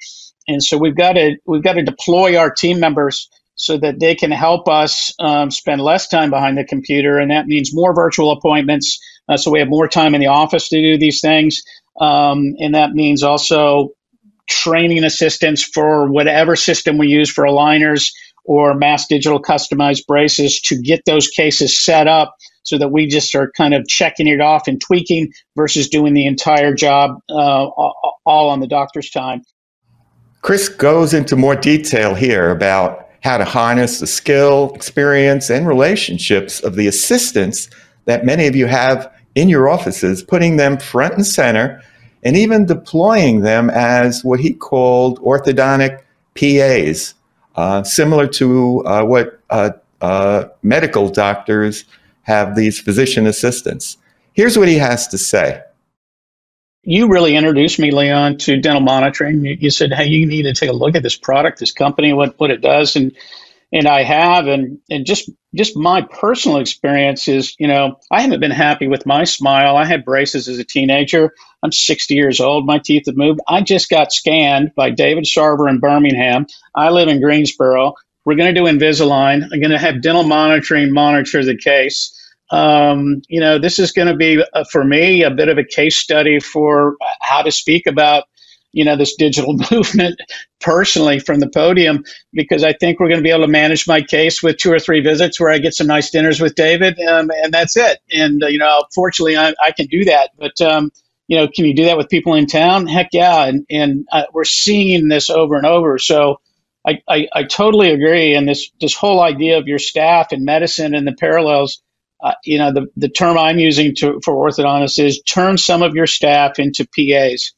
and 0.49 0.63
so 0.63 0.79
we've 0.79 0.97
got 0.97 1.13
to 1.13 1.37
we've 1.47 1.63
got 1.63 1.75
to 1.75 1.83
deploy 1.83 2.37
our 2.37 2.51
team 2.51 2.81
members 2.81 3.29
so 3.57 3.77
that 3.79 4.01
they 4.01 4.15
can 4.15 4.31
help 4.31 4.69
us 4.69 5.13
um, 5.19 5.51
spend 5.51 5.81
less 5.81 6.09
time 6.09 6.31
behind 6.31 6.57
the 6.57 6.65
computer, 6.65 7.19
and 7.19 7.31
that 7.31 7.47
means 7.47 7.75
more 7.75 7.95
virtual 7.95 8.31
appointments. 8.31 8.99
Uh, 9.29 9.37
so 9.37 9.51
we 9.51 9.59
have 9.59 9.69
more 9.69 9.89
time 9.89 10.15
in 10.15 10.21
the 10.21 10.27
office 10.27 10.69
to 10.69 10.81
do 10.81 10.97
these 10.97 11.21
things, 11.21 11.63
um, 12.01 12.55
and 12.59 12.75
that 12.75 12.93
means 12.93 13.23
also 13.23 13.91
training 14.49 15.05
assistance 15.05 15.63
for 15.63 16.11
whatever 16.11 16.57
system 16.57 16.99
we 16.99 17.09
use 17.09 17.31
for 17.31 17.45
aligners 17.45 18.11
or 18.45 18.75
mass 18.75 19.07
digital 19.07 19.41
customized 19.41 20.07
braces 20.07 20.61
to 20.61 20.81
get 20.81 21.03
those 21.07 21.29
cases 21.29 21.83
set 21.83 22.07
up 22.07 22.37
so 22.63 22.79
that 22.79 22.89
we 22.89 23.07
just 23.07 23.35
are 23.35 23.51
kind 23.57 23.75
of 23.75 23.87
checking 23.87 24.27
it 24.27 24.41
off 24.41 24.67
and 24.67 24.81
tweaking 24.81 25.33
versus 25.57 25.89
doing 25.89 26.15
the 26.15 26.27
entire 26.27 26.75
job 26.75 27.19
uh, 27.31 27.67
all 28.27 28.51
on 28.51 28.61
the 28.61 28.67
doctor's 28.67 29.11
time. 29.11 29.43
Chris 30.43 30.69
goes 30.69 31.15
into 31.15 31.37
more 31.37 31.57
detail 31.57 32.15
here 32.15 32.51
about 32.51 33.09
how 33.23 33.39
to 33.39 33.45
harness 33.45 34.01
the 34.01 34.07
skill, 34.07 34.73
experience, 34.75 35.49
and 35.51 35.67
relationships 35.67 36.61
of 36.61 36.75
the 36.75 36.87
assistants 36.87 37.71
that 38.05 38.27
many 38.27 38.47
of 38.47 38.55
you 38.55 38.67
have 38.67 39.11
in 39.35 39.49
your 39.49 39.69
offices, 39.69 40.23
putting 40.23 40.59
them 40.59 40.77
front 40.77 41.15
and 41.15 41.27
center 41.27 41.83
and 42.25 42.37
even 42.37 42.67
deploying 42.67 43.41
them 43.41 43.71
as 43.71 44.25
what 44.25 44.41
he 44.41 44.55
called 44.55 45.21
orthodontic 45.21 46.01
PAs, 46.35 47.15
uh, 47.55 47.83
similar 47.83 48.27
to 48.27 48.85
uh, 48.87 49.05
what 49.05 49.41
uh, 49.51 49.71
uh, 50.01 50.47
medical 50.63 51.09
doctors 51.09 51.85
have 52.23 52.57
these 52.57 52.81
physician 52.81 53.27
assistants. 53.27 53.99
Here's 54.33 54.59
what 54.59 54.69
he 54.69 54.79
has 54.79 55.07
to 55.09 55.19
say. 55.19 55.63
You 56.83 57.09
really 57.09 57.37
introduced 57.37 57.79
me, 57.79 57.91
Leon, 57.91 58.39
to 58.39 58.61
dental 58.61 58.83
monitoring. 58.83 59.45
You, 59.45 59.57
you 59.59 59.71
said, 59.71 59.93
hey, 59.93 60.07
you 60.07 60.27
need 60.27 60.43
to 60.43 60.53
take 60.53 60.69
a 60.69 60.75
look 60.75 60.97
at 60.97 61.03
this 61.03 61.17
product, 61.17 61.61
this 61.61 61.73
company, 61.73 62.13
what, 62.13 62.39
what 62.39 62.51
it 62.51 62.61
does. 62.61 62.97
And 62.97 63.17
and 63.75 63.89
I 63.89 64.05
have, 64.05 64.47
and 64.47 64.79
and 64.89 65.05
just 65.05 65.29
just 65.55 65.77
my 65.77 66.01
personal 66.01 66.59
experience 66.59 67.27
is, 67.27 67.57
you 67.59 67.67
know, 67.67 67.99
I 68.13 68.21
haven't 68.23 68.39
been 68.39 68.53
happy 68.53 68.87
with 68.87 69.05
my 69.05 69.25
smile. 69.25 69.77
I 69.77 69.85
had 69.85 70.05
braces 70.05 70.49
as 70.49 70.59
a 70.59 70.65
teenager. 70.65 71.35
I'm 71.63 71.73
60 71.73 72.15
years 72.15 72.41
old. 72.41 72.67
My 72.67 72.79
teeth 72.79 73.07
have 73.07 73.17
moved. 73.17 73.41
I 73.49 73.63
just 73.63 73.91
got 73.91 74.13
scanned 74.13 74.73
by 74.77 74.91
David 74.91 75.25
Sarver 75.25 75.69
in 75.69 75.81
Birmingham. 75.81 76.47
I 76.77 76.91
live 76.91 77.09
in 77.09 77.21
Greensboro. 77.21 77.95
We're 78.25 78.37
going 78.37 78.55
to 78.55 78.61
do 78.61 78.67
Invisalign. 78.67 79.43
I'm 79.53 79.61
going 79.61 79.71
to 79.71 79.79
have 79.79 80.01
dental 80.03 80.25
monitoring 80.25 80.93
monitor 80.93 81.45
the 81.45 81.57
case. 81.57 82.13
Um, 82.51 83.23
you 83.29 83.41
know, 83.41 83.59
this 83.59 83.79
is 83.79 83.91
going 83.91 84.09
to 84.09 84.17
be, 84.17 84.43
uh, 84.55 84.65
for 84.71 84.85
me, 84.85 85.25
a 85.25 85.31
bit 85.31 85.49
of 85.49 85.59
a 85.59 85.65
case 85.65 85.97
study 85.97 86.39
for 86.39 86.97
how 87.21 87.43
to 87.43 87.51
speak 87.51 87.87
about 87.87 88.25
you 88.75 88.85
know 88.85 88.97
this 88.97 89.15
digital 89.15 89.57
movement 89.71 90.21
personally 90.61 91.19
from 91.19 91.41
the 91.41 91.49
podium 91.49 92.05
because 92.33 92.65
I 92.65 92.73
think 92.75 93.01
we're 93.01 93.09
going 93.09 93.21
to 93.21 93.25
be 93.25 93.31
able 93.31 93.47
to 93.47 93.49
manage 93.49 93.87
my 93.87 94.03
case 94.03 94.43
with 94.43 94.59
two 94.59 94.73
or 94.73 94.79
three 94.79 95.01
visits 95.01 95.41
where 95.41 95.51
I 95.51 95.59
get 95.59 95.75
some 95.75 95.87
nice 95.87 96.11
dinners 96.11 96.41
with 96.41 96.55
David 96.55 96.99
um, 97.01 97.31
and 97.43 97.55
that's 97.55 97.77
it. 97.77 98.01
And 98.13 98.43
uh, 98.43 98.49
you 98.49 98.59
know, 98.59 98.85
fortunately, 98.95 99.37
I, 99.37 99.55
I, 99.63 99.73
can 99.73 99.87
do 99.87 100.05
that. 100.05 100.31
But 100.37 100.61
um, 100.61 100.91
you 101.29 101.37
know, 101.39 101.49
can 101.49 101.65
you 101.65 101.75
do 101.75 101.85
that 101.85 101.97
with 101.97 102.09
people 102.11 102.35
in 102.35 102.47
town? 102.47 102.87
Heck 102.87 103.09
yeah! 103.13 103.45
And 103.45 103.65
and 103.71 104.07
uh, 104.13 104.25
we're 104.33 104.45
seeing 104.45 105.09
this 105.09 105.31
over 105.31 105.57
and 105.57 105.67
over. 105.67 105.99
So. 105.99 106.41
I, 106.87 107.01
I, 107.09 107.29
I, 107.33 107.45
totally 107.45 107.93
agree, 107.93 108.35
and 108.35 108.47
this 108.47 108.71
this 108.79 108.95
whole 108.95 109.23
idea 109.23 109.57
of 109.57 109.67
your 109.67 109.79
staff 109.79 110.33
and 110.33 110.45
medicine 110.45 110.95
and 110.95 111.07
the 111.07 111.15
parallels 111.15 111.81
uh, 112.23 112.33
you 112.45 112.59
know, 112.59 112.73
the, 112.73 112.87
the 112.97 113.09
term 113.09 113.37
I'm 113.37 113.59
using 113.59 113.95
to, 113.97 114.19
for 114.25 114.35
orthodontists 114.35 115.03
is 115.03 115.23
turn 115.23 115.59
some 115.59 115.83
of 115.83 115.95
your 115.95 116.07
staff 116.07 116.59
into 116.59 116.87
PAs 116.97 117.53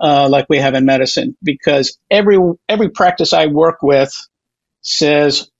uh, 0.00 0.28
like 0.30 0.46
we 0.48 0.58
have 0.58 0.74
in 0.74 0.84
medicine 0.86 1.36
because 1.42 1.98
every 2.10 2.38
every 2.68 2.90
practice 2.90 3.32
I 3.32 3.46
work 3.46 3.82
with 3.82 4.12
says 4.82 5.50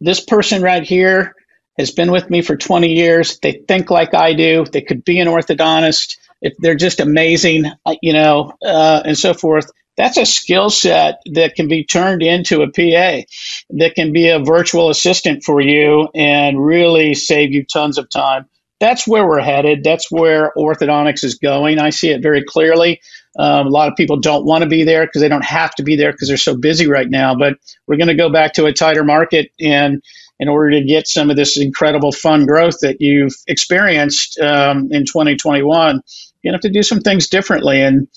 this 0.00 0.20
person 0.20 0.62
right 0.62 0.84
here 0.84 1.34
has 1.78 1.92
been 1.92 2.12
with 2.12 2.30
me 2.30 2.42
for 2.42 2.56
20 2.56 2.92
years. 2.92 3.38
They 3.40 3.62
think 3.68 3.90
like 3.90 4.14
I 4.14 4.34
do. 4.34 4.66
They 4.72 4.82
could 4.82 5.04
be 5.04 5.20
an 5.20 5.28
orthodontist. 5.28 6.18
If 6.42 6.54
they're 6.60 6.76
just 6.76 7.00
amazing, 7.00 7.66
uh, 7.86 7.96
you 8.02 8.14
know, 8.14 8.54
uh, 8.64 9.02
and 9.06 9.18
so 9.18 9.34
forth. 9.34 9.70
That's 9.98 10.18
a 10.18 10.26
skill 10.26 10.70
set 10.70 11.20
that 11.34 11.56
can 11.56 11.68
be 11.68 11.84
turned 11.84 12.22
into 12.22 12.62
a 12.62 12.68
PA, 12.68 13.26
that 13.70 13.94
can 13.96 14.12
be 14.12 14.28
a 14.28 14.38
virtual 14.38 14.90
assistant 14.90 15.44
for 15.44 15.60
you 15.60 16.08
and 16.14 16.64
really 16.64 17.14
save 17.14 17.52
you 17.52 17.64
tons 17.64 17.98
of 17.98 18.08
time. 18.10 18.46
That's 18.78 19.08
where 19.08 19.26
we're 19.26 19.40
headed. 19.40 19.84
That's 19.84 20.10
where 20.10 20.52
orthodontics 20.56 21.24
is 21.24 21.36
going. 21.36 21.78
I 21.78 21.90
see 21.90 22.10
it 22.10 22.22
very 22.22 22.44
clearly. 22.44 23.00
Um, 23.38 23.66
a 23.66 23.70
lot 23.70 23.88
of 23.88 23.96
people 23.96 24.18
don't 24.18 24.44
want 24.44 24.64
to 24.64 24.68
be 24.68 24.84
there 24.84 25.06
because 25.06 25.22
they 25.22 25.28
don't 25.28 25.44
have 25.44 25.74
to 25.76 25.82
be 25.82 25.96
there 25.96 26.12
because 26.12 26.28
they're 26.28 26.36
so 26.36 26.56
busy 26.56 26.86
right 26.86 27.08
now. 27.08 27.34
But 27.34 27.54
we're 27.86 27.96
going 27.96 28.08
to 28.08 28.14
go 28.14 28.30
back 28.30 28.54
to 28.54 28.66
a 28.66 28.72
tighter 28.72 29.04
market, 29.04 29.50
and 29.60 30.02
in 30.38 30.48
order 30.48 30.72
to 30.72 30.84
get 30.84 31.08
some 31.08 31.30
of 31.30 31.36
this 31.36 31.58
incredible 31.58 32.12
fun 32.12 32.44
growth 32.44 32.80
that 32.80 33.00
you've 33.00 33.34
experienced 33.46 34.38
um, 34.40 34.88
in 34.90 35.06
2021, 35.06 36.02
you 36.42 36.52
have 36.52 36.60
to 36.60 36.70
do 36.70 36.82
some 36.82 37.00
things 37.00 37.28
differently. 37.28 37.80
And 37.80 38.08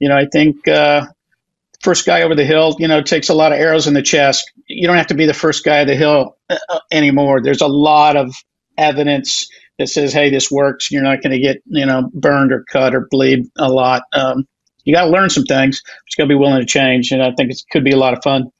you 0.00 0.08
know, 0.08 0.16
I 0.16 0.26
think 0.26 0.66
uh, 0.66 1.06
first 1.80 2.06
guy 2.06 2.22
over 2.22 2.34
the 2.34 2.44
hill, 2.44 2.76
you 2.78 2.88
know, 2.88 3.02
takes 3.02 3.28
a 3.28 3.34
lot 3.34 3.52
of 3.52 3.58
arrows 3.58 3.86
in 3.86 3.94
the 3.94 4.02
chest. 4.02 4.52
You 4.66 4.86
don't 4.86 4.96
have 4.96 5.08
to 5.08 5.14
be 5.14 5.26
the 5.26 5.34
first 5.34 5.64
guy 5.64 5.78
of 5.78 5.88
the 5.88 5.96
hill 5.96 6.36
uh, 6.50 6.80
anymore. 6.90 7.40
There's 7.42 7.62
a 7.62 7.68
lot 7.68 8.16
of 8.16 8.34
evidence 8.76 9.48
that 9.78 9.88
says, 9.88 10.12
"Hey, 10.12 10.30
this 10.30 10.50
works." 10.50 10.90
You're 10.90 11.02
not 11.02 11.22
going 11.22 11.32
to 11.32 11.40
get 11.40 11.62
you 11.66 11.86
know 11.86 12.10
burned 12.14 12.52
or 12.52 12.64
cut 12.70 12.94
or 12.94 13.06
bleed 13.10 13.46
a 13.58 13.70
lot. 13.70 14.02
Um, 14.12 14.46
you 14.84 14.94
got 14.94 15.04
to 15.04 15.10
learn 15.10 15.30
some 15.30 15.44
things. 15.44 15.82
You 15.86 16.22
got 16.22 16.24
to 16.24 16.28
be 16.28 16.34
willing 16.34 16.60
to 16.60 16.66
change, 16.66 17.12
and 17.12 17.22
I 17.22 17.32
think 17.32 17.50
it 17.50 17.62
could 17.70 17.84
be 17.84 17.92
a 17.92 17.96
lot 17.96 18.14
of 18.14 18.22
fun. 18.22 18.50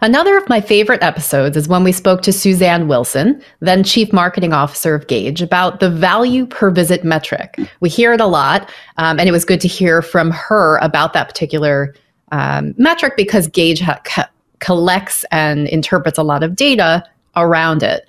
Another 0.00 0.36
of 0.36 0.48
my 0.48 0.60
favorite 0.60 1.02
episodes 1.02 1.56
is 1.56 1.68
when 1.68 1.84
we 1.84 1.92
spoke 1.92 2.22
to 2.22 2.32
Suzanne 2.32 2.88
Wilson, 2.88 3.42
then 3.60 3.84
Chief 3.84 4.12
Marketing 4.12 4.52
Officer 4.52 4.94
of 4.94 5.06
Gaidge, 5.06 5.42
about 5.42 5.80
the 5.80 5.90
value 5.90 6.46
per 6.46 6.70
visit 6.70 7.04
metric. 7.04 7.56
We 7.80 7.88
hear 7.88 8.12
it 8.12 8.20
a 8.20 8.26
lot, 8.26 8.70
um, 8.96 9.18
and 9.18 9.28
it 9.28 9.32
was 9.32 9.44
good 9.44 9.60
to 9.60 9.68
hear 9.68 10.02
from 10.02 10.30
her 10.30 10.78
about 10.78 11.12
that 11.12 11.28
particular 11.28 11.94
um, 12.32 12.74
metric 12.78 13.14
because 13.16 13.48
Gaidge 13.48 13.80
ha- 13.80 14.00
co- 14.04 14.32
collects 14.60 15.24
and 15.30 15.68
interprets 15.68 16.18
a 16.18 16.22
lot 16.22 16.42
of 16.42 16.56
data 16.56 17.04
around 17.36 17.82
it. 17.82 18.08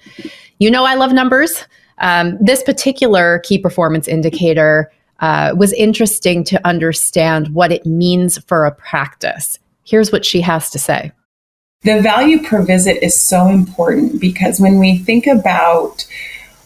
You 0.63 0.71
know, 0.71 0.85
I 0.85 0.95
love 0.95 1.11
numbers. 1.11 1.65
Um, 1.97 2.37
this 2.39 2.63
particular 2.63 3.39
key 3.39 3.57
performance 3.57 4.07
indicator 4.07 4.89
uh, 5.19 5.53
was 5.57 5.73
interesting 5.73 6.45
to 6.45 6.65
understand 6.65 7.49
what 7.49 7.73
it 7.73 7.85
means 7.85 8.37
for 8.45 8.65
a 8.65 8.71
practice. 8.71 9.59
Here's 9.83 10.13
what 10.13 10.23
she 10.23 10.39
has 10.39 10.69
to 10.69 10.79
say. 10.79 11.11
The 11.81 12.01
value 12.01 12.41
per 12.41 12.63
visit 12.63 13.03
is 13.03 13.19
so 13.19 13.49
important 13.49 14.21
because 14.21 14.61
when 14.61 14.79
we 14.79 14.99
think 14.99 15.27
about 15.27 16.07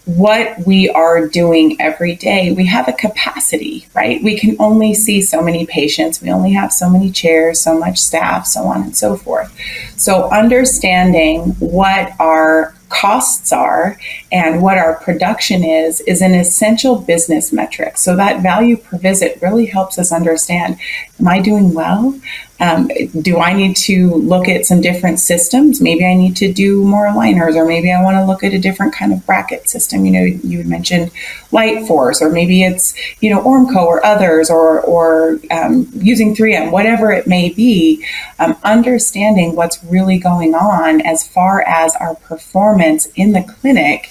what 0.06 0.56
we 0.68 0.92
are 0.92 1.28
doing 1.28 1.76
every 1.82 2.16
day, 2.16 2.52
we 2.52 2.68
have 2.68 2.88
a 2.88 2.94
capacity, 2.94 3.88
right? 3.96 4.24
We 4.24 4.38
can 4.38 4.56
only 4.60 4.94
see 4.94 5.24
so 5.24 5.42
many 5.42 5.66
patients, 5.66 6.22
we 6.22 6.30
only 6.30 6.54
have 6.54 6.72
so 6.72 6.88
many 6.88 7.10
chairs, 7.12 7.60
so 7.60 7.80
much 7.80 7.98
staff, 7.98 8.46
so 8.46 8.62
on 8.66 8.84
and 8.84 8.96
so 8.96 9.18
forth. 9.18 9.52
So, 9.98 10.30
understanding 10.30 11.56
what 11.60 12.14
our 12.20 12.77
costs 12.90 13.52
are 13.52 14.00
and 14.32 14.62
what 14.62 14.78
our 14.78 14.96
production 14.96 15.64
is 15.64 16.02
is 16.02 16.22
an 16.22 16.34
essential 16.34 17.00
business 17.00 17.52
metric. 17.52 17.98
So 17.98 18.16
that 18.16 18.42
value 18.42 18.78
per 18.78 18.98
visit 18.98 19.40
really 19.42 19.66
helps 19.66 20.00
us 20.00 20.12
understand 20.12 20.80
am 21.20 21.28
I 21.28 21.42
doing 21.42 21.74
well? 21.74 22.20
Um, 22.60 22.90
do 23.22 23.38
I 23.38 23.54
need 23.54 23.76
to 23.78 24.16
look 24.16 24.48
at 24.48 24.66
some 24.66 24.82
different 24.82 25.20
systems? 25.20 25.80
Maybe 25.80 26.06
I 26.06 26.16
need 26.16 26.36
to 26.38 26.52
do 26.52 26.84
more 26.84 27.06
aligners, 27.06 27.56
or 27.56 27.66
maybe 27.66 27.92
I 27.92 28.04
want 28.04 28.18
to 28.18 28.26
look 28.26 28.44
at 28.44 28.54
a 28.54 28.60
different 28.60 28.94
kind 28.94 29.14
of 29.14 29.26
bracket 29.26 29.70
system. 29.70 30.06
You 30.06 30.12
know, 30.12 30.24
you 30.24 30.64
mentioned 30.64 31.12
Lightforce, 31.52 32.22
or 32.22 32.30
maybe 32.30 32.64
it's 32.64 32.94
you 33.22 33.30
know 33.30 33.42
Ormco 33.42 33.86
or 33.86 34.06
others, 34.06 34.50
or 34.50 34.82
or 34.82 35.40
um, 35.52 35.88
using 35.94 36.36
3M, 36.36 36.72
whatever 36.72 37.12
it 37.12 37.28
may 37.28 37.50
be. 37.50 38.06
Um, 38.40 38.58
understanding 38.64 39.56
what's 39.56 39.84
really 39.86 40.18
going 40.18 40.54
on 40.54 41.02
as 41.02 41.28
far 41.28 41.62
as 41.62 41.96
our 41.96 42.16
performance 42.16 43.08
in 43.16 43.34
the 43.34 43.44
clinic 43.44 44.10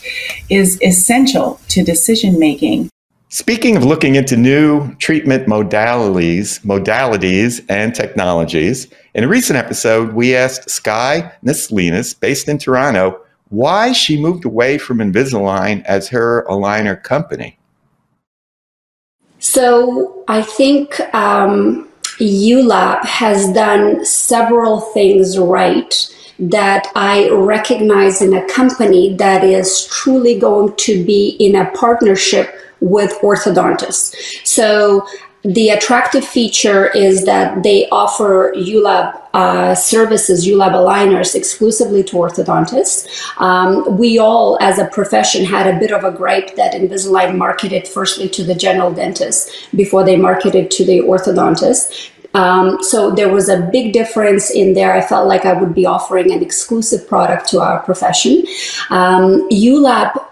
is 0.48 0.80
essential 0.82 1.60
to 1.68 1.82
decision 1.82 2.38
making. 2.38 2.90
Speaking 3.28 3.76
of 3.76 3.84
looking 3.84 4.14
into 4.14 4.36
new 4.36 4.94
treatment 4.96 5.48
modalities, 5.48 6.60
modalities 6.60 7.60
and 7.68 7.92
technologies, 7.92 8.86
in 9.14 9.24
a 9.24 9.28
recent 9.28 9.58
episode, 9.58 10.12
we 10.12 10.36
asked 10.36 10.70
Sky 10.70 11.32
Naslenas, 11.44 12.18
based 12.18 12.48
in 12.48 12.56
Toronto, 12.56 13.20
why 13.48 13.90
she 13.90 14.20
moved 14.20 14.44
away 14.44 14.78
from 14.78 14.98
Invisalign 14.98 15.84
as 15.86 16.08
her 16.08 16.46
aligner 16.48 17.02
company. 17.02 17.58
So 19.40 20.22
I 20.28 20.42
think 20.42 21.00
um, 21.12 21.88
ULAB 22.20 23.04
has 23.04 23.52
done 23.52 24.04
several 24.04 24.80
things 24.80 25.36
right 25.36 26.08
that 26.38 26.86
I 26.94 27.30
recognize 27.30 28.20
in 28.20 28.34
a 28.34 28.46
company 28.48 29.14
that 29.16 29.42
is 29.44 29.86
truly 29.86 30.38
going 30.38 30.74
to 30.76 31.04
be 31.04 31.36
in 31.40 31.56
a 31.56 31.70
partnership 31.70 32.54
with 32.80 33.12
orthodontists. 33.22 34.14
So 34.44 35.06
the 35.46 35.68
attractive 35.70 36.24
feature 36.24 36.88
is 36.88 37.24
that 37.24 37.62
they 37.62 37.88
offer 37.90 38.52
ULAB 38.56 39.22
uh, 39.32 39.74
services, 39.74 40.46
ULAB 40.46 40.72
aligners 40.72 41.34
exclusively 41.34 42.02
to 42.02 42.16
orthodontists. 42.16 43.06
Um, 43.40 43.96
we 43.96 44.18
all, 44.18 44.58
as 44.60 44.78
a 44.78 44.86
profession, 44.86 45.44
had 45.44 45.66
a 45.66 45.78
bit 45.78 45.92
of 45.92 46.02
a 46.04 46.10
gripe 46.10 46.56
that 46.56 46.72
Invisalign 46.72 47.36
marketed 47.36 47.86
firstly 47.86 48.28
to 48.30 48.42
the 48.42 48.54
general 48.54 48.90
dentist 48.90 49.68
before 49.76 50.02
they 50.04 50.16
marketed 50.16 50.70
to 50.72 50.84
the 50.84 51.00
orthodontist. 51.00 52.10
Um, 52.36 52.82
so 52.82 53.10
there 53.10 53.30
was 53.30 53.48
a 53.48 53.62
big 53.72 53.94
difference 53.94 54.50
in 54.50 54.74
there. 54.74 54.92
I 54.92 55.00
felt 55.00 55.26
like 55.26 55.46
I 55.46 55.54
would 55.54 55.74
be 55.74 55.86
offering 55.86 56.30
an 56.32 56.42
exclusive 56.42 57.08
product 57.08 57.48
to 57.48 57.60
our 57.60 57.80
profession. 57.80 58.44
Um, 58.90 59.48
ULAB 59.48 60.22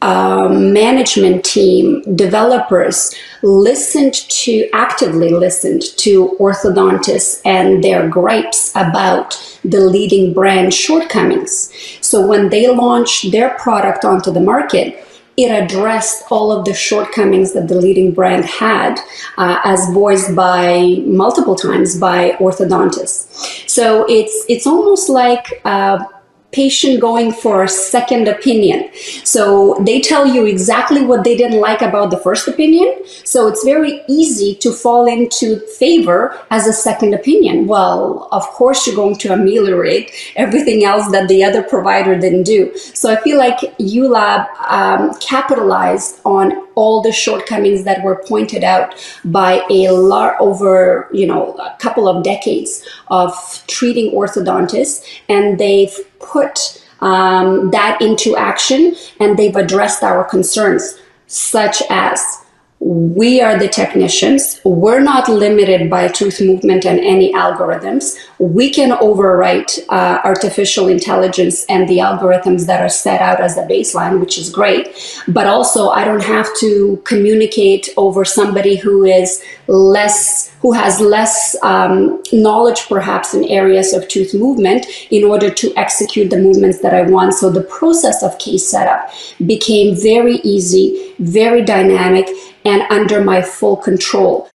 um, 0.00 0.72
management 0.72 1.44
team, 1.44 2.02
developers 2.16 3.14
listened 3.42 4.14
to, 4.14 4.68
actively 4.72 5.30
listened 5.30 5.82
to 5.98 6.36
orthodontists 6.40 7.42
and 7.44 7.84
their 7.84 8.08
gripes 8.08 8.72
about 8.74 9.36
the 9.62 9.80
leading 9.80 10.32
brand 10.32 10.72
shortcomings. 10.72 11.70
So 12.00 12.26
when 12.26 12.48
they 12.48 12.66
launched 12.66 13.30
their 13.30 13.50
product 13.58 14.04
onto 14.06 14.32
the 14.32 14.40
market, 14.40 15.06
it 15.36 15.50
addressed 15.50 16.24
all 16.30 16.52
of 16.52 16.64
the 16.64 16.74
shortcomings 16.74 17.52
that 17.54 17.68
the 17.68 17.74
leading 17.74 18.12
brand 18.12 18.44
had, 18.44 18.98
uh, 19.38 19.60
as 19.64 19.88
voiced 19.92 20.34
by 20.36 21.02
multiple 21.04 21.54
times 21.54 21.98
by 21.98 22.32
orthodontists. 22.32 23.68
So 23.68 24.04
it's 24.08 24.44
it's 24.48 24.66
almost 24.66 25.08
like 25.08 25.62
uh, 25.64 26.04
patient 26.52 27.00
going 27.00 27.32
for 27.32 27.64
a 27.64 27.68
second 27.68 28.28
opinion. 28.28 28.90
So 29.24 29.82
they 29.86 30.00
tell 30.00 30.26
you 30.26 30.46
exactly 30.46 31.04
what 31.04 31.24
they 31.24 31.36
didn't 31.36 31.60
like 31.60 31.82
about 31.82 32.10
the 32.10 32.18
first 32.18 32.46
opinion. 32.46 32.94
So 33.24 33.48
it's 33.48 33.64
very 33.64 34.02
easy 34.08 34.54
to 34.56 34.70
fall 34.70 35.06
into 35.06 35.60
favor 35.78 36.38
as 36.50 36.66
a 36.66 36.72
second 36.72 37.14
opinion. 37.14 37.66
Well, 37.66 38.28
of 38.32 38.42
course, 38.48 38.86
you're 38.86 38.96
going 38.96 39.16
to 39.16 39.32
ameliorate 39.32 40.12
everything 40.36 40.84
else 40.84 41.10
that 41.12 41.28
the 41.28 41.42
other 41.42 41.62
provider 41.62 42.18
didn't 42.18 42.44
do. 42.44 42.76
So 42.76 43.12
I 43.12 43.20
feel 43.22 43.38
like 43.38 43.58
ULAB 43.78 44.46
um, 44.70 45.14
capitalized 45.20 46.20
on 46.24 46.52
all 46.74 47.02
the 47.02 47.12
shortcomings 47.12 47.84
that 47.84 48.02
were 48.02 48.22
pointed 48.26 48.64
out 48.64 48.94
by 49.24 49.64
a 49.70 49.90
lot 49.90 50.34
over 50.40 51.08
you 51.12 51.26
know 51.26 51.54
a 51.54 51.76
couple 51.78 52.08
of 52.08 52.22
decades 52.22 52.86
of 53.08 53.32
treating 53.66 54.12
orthodontists 54.12 55.04
and 55.28 55.58
they've 55.58 55.96
put 56.20 56.82
um, 57.00 57.70
that 57.72 58.00
into 58.00 58.36
action 58.36 58.94
and 59.20 59.36
they've 59.36 59.56
addressed 59.56 60.02
our 60.02 60.24
concerns 60.24 60.98
such 61.26 61.82
as 61.90 62.41
we 62.84 63.40
are 63.40 63.56
the 63.56 63.68
technicians. 63.68 64.60
We're 64.64 65.00
not 65.00 65.28
limited 65.28 65.88
by 65.88 66.08
tooth 66.08 66.40
movement 66.40 66.84
and 66.84 66.98
any 66.98 67.32
algorithms. 67.32 68.18
We 68.40 68.70
can 68.70 68.90
overwrite 68.90 69.78
uh, 69.88 70.20
artificial 70.24 70.88
intelligence 70.88 71.64
and 71.66 71.88
the 71.88 71.98
algorithms 71.98 72.66
that 72.66 72.82
are 72.82 72.88
set 72.88 73.20
out 73.20 73.40
as 73.40 73.54
the 73.54 73.62
baseline, 73.62 74.18
which 74.18 74.36
is 74.36 74.50
great. 74.50 74.88
But 75.28 75.46
also, 75.46 75.90
I 75.90 76.04
don't 76.04 76.24
have 76.24 76.48
to 76.58 77.00
communicate 77.04 77.88
over 77.96 78.24
somebody 78.24 78.74
who 78.74 79.04
is 79.04 79.42
less 79.68 80.50
who 80.60 80.72
has 80.72 81.00
less 81.00 81.56
um, 81.62 82.22
knowledge 82.32 82.86
perhaps 82.88 83.34
in 83.34 83.44
areas 83.44 83.92
of 83.92 84.06
tooth 84.06 84.32
movement 84.32 84.86
in 85.10 85.24
order 85.24 85.50
to 85.50 85.72
execute 85.76 86.30
the 86.30 86.38
movements 86.38 86.80
that 86.80 86.94
I 86.94 87.02
want. 87.02 87.34
So 87.34 87.50
the 87.50 87.62
process 87.62 88.22
of 88.22 88.38
case 88.38 88.68
setup 88.68 89.10
became 89.44 89.96
very 90.00 90.36
easy, 90.44 91.14
very 91.18 91.62
dynamic, 91.62 92.28
and 92.64 92.82
under 92.90 93.22
my 93.22 93.42
full 93.42 93.76
control. 93.76 94.48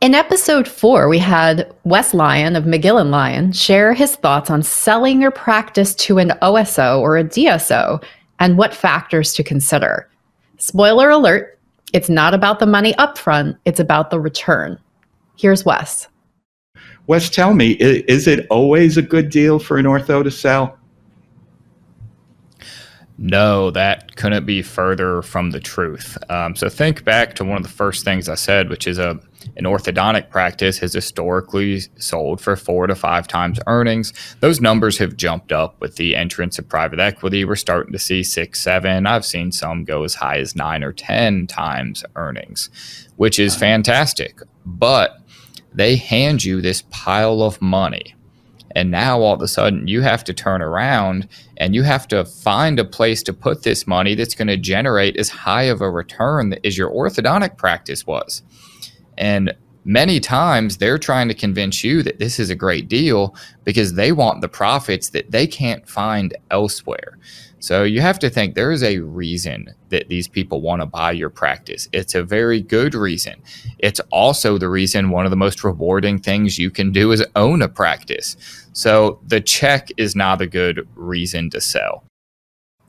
In 0.00 0.14
episode 0.14 0.68
four, 0.68 1.08
we 1.08 1.18
had 1.18 1.72
Wes 1.84 2.12
Lyon 2.12 2.56
of 2.56 2.64
McGill 2.64 3.08
& 3.08 3.10
Lyon 3.10 3.52
share 3.52 3.94
his 3.94 4.16
thoughts 4.16 4.50
on 4.50 4.62
selling 4.62 5.22
your 5.22 5.30
practice 5.30 5.94
to 5.94 6.18
an 6.18 6.32
OSO 6.42 7.00
or 7.00 7.16
a 7.16 7.24
DSO 7.24 8.04
and 8.38 8.58
what 8.58 8.74
factors 8.74 9.32
to 9.34 9.42
consider. 9.42 10.08
Spoiler 10.58 11.08
alert, 11.10 11.58
it's 11.92 12.10
not 12.10 12.34
about 12.34 12.58
the 12.58 12.66
money 12.66 12.92
upfront, 12.94 13.56
it's 13.64 13.80
about 13.80 14.10
the 14.10 14.20
return. 14.20 14.78
Here's 15.36 15.64
Wes. 15.64 16.08
Wes, 17.06 17.30
tell 17.30 17.54
me, 17.54 17.72
is 17.72 18.26
it 18.26 18.46
always 18.50 18.96
a 18.96 19.02
good 19.02 19.30
deal 19.30 19.58
for 19.58 19.78
an 19.78 19.86
ortho 19.86 20.22
to 20.22 20.30
sell? 20.30 20.78
No, 23.16 23.70
that 23.70 24.16
couldn't 24.16 24.44
be 24.44 24.62
further 24.62 25.22
from 25.22 25.52
the 25.52 25.60
truth. 25.60 26.18
Um, 26.28 26.56
so 26.56 26.68
think 26.68 27.04
back 27.04 27.34
to 27.36 27.44
one 27.44 27.58
of 27.58 27.62
the 27.62 27.68
first 27.68 28.04
things 28.04 28.28
I 28.28 28.34
said, 28.34 28.68
which 28.68 28.86
is 28.86 28.98
a 28.98 29.20
an 29.56 29.64
orthodontic 29.64 30.30
practice 30.30 30.78
has 30.78 30.94
historically 30.94 31.80
sold 31.98 32.40
for 32.40 32.56
four 32.56 32.86
to 32.86 32.94
five 32.94 33.28
times 33.28 33.60
earnings. 33.66 34.12
Those 34.40 34.60
numbers 34.60 34.98
have 34.98 35.16
jumped 35.16 35.52
up 35.52 35.80
with 35.80 35.96
the 35.96 36.16
entrance 36.16 36.58
of 36.58 36.68
private 36.68 36.98
equity. 36.98 37.44
We're 37.44 37.56
starting 37.56 37.92
to 37.92 37.98
see 37.98 38.22
six, 38.22 38.60
seven. 38.60 39.06
I've 39.06 39.26
seen 39.26 39.52
some 39.52 39.84
go 39.84 40.02
as 40.02 40.14
high 40.14 40.38
as 40.38 40.56
nine 40.56 40.82
or 40.82 40.92
ten 40.92 41.46
times 41.46 42.04
earnings, 42.16 42.70
which 43.16 43.38
is 43.38 43.54
fantastic. 43.54 44.40
But 44.64 45.18
they 45.74 45.96
hand 45.96 46.44
you 46.44 46.60
this 46.60 46.82
pile 46.90 47.42
of 47.42 47.60
money. 47.60 48.14
And 48.74 48.90
now 48.90 49.20
all 49.20 49.34
of 49.34 49.42
a 49.42 49.48
sudden 49.48 49.86
you 49.88 50.02
have 50.02 50.24
to 50.24 50.34
turn 50.34 50.60
around 50.60 51.28
and 51.56 51.74
you 51.74 51.82
have 51.82 52.08
to 52.08 52.24
find 52.24 52.78
a 52.78 52.84
place 52.84 53.22
to 53.24 53.32
put 53.32 53.62
this 53.62 53.86
money 53.86 54.14
that's 54.14 54.34
going 54.34 54.48
to 54.48 54.56
generate 54.56 55.16
as 55.16 55.28
high 55.28 55.64
of 55.64 55.80
a 55.80 55.90
return 55.90 56.56
as 56.64 56.76
your 56.76 56.90
orthodontic 56.90 57.56
practice 57.56 58.06
was. 58.06 58.42
And 59.16 59.54
many 59.84 60.18
times 60.18 60.78
they're 60.78 60.98
trying 60.98 61.28
to 61.28 61.34
convince 61.34 61.84
you 61.84 62.02
that 62.02 62.18
this 62.18 62.38
is 62.38 62.50
a 62.50 62.54
great 62.54 62.88
deal 62.88 63.34
because 63.64 63.94
they 63.94 64.12
want 64.12 64.40
the 64.40 64.48
profits 64.48 65.10
that 65.10 65.30
they 65.30 65.46
can't 65.46 65.88
find 65.88 66.36
elsewhere. 66.50 67.18
So 67.64 67.82
you 67.82 68.02
have 68.02 68.18
to 68.18 68.28
think 68.28 68.54
there 68.54 68.72
is 68.72 68.82
a 68.82 68.98
reason 68.98 69.72
that 69.88 70.08
these 70.08 70.28
people 70.28 70.60
want 70.60 70.82
to 70.82 70.86
buy 70.86 71.12
your 71.12 71.30
practice. 71.30 71.88
It's 71.92 72.14
a 72.14 72.22
very 72.22 72.60
good 72.60 72.94
reason. 72.94 73.42
It's 73.78 74.00
also 74.12 74.58
the 74.58 74.68
reason 74.68 75.08
one 75.08 75.24
of 75.24 75.30
the 75.30 75.36
most 75.36 75.64
rewarding 75.64 76.18
things 76.18 76.58
you 76.58 76.70
can 76.70 76.92
do 76.92 77.10
is 77.10 77.24
own 77.36 77.62
a 77.62 77.68
practice. 77.68 78.36
So 78.74 79.20
the 79.26 79.40
check 79.40 79.90
is 79.96 80.14
not 80.14 80.42
a 80.42 80.46
good 80.46 80.86
reason 80.96 81.48
to 81.50 81.60
sell. 81.60 82.04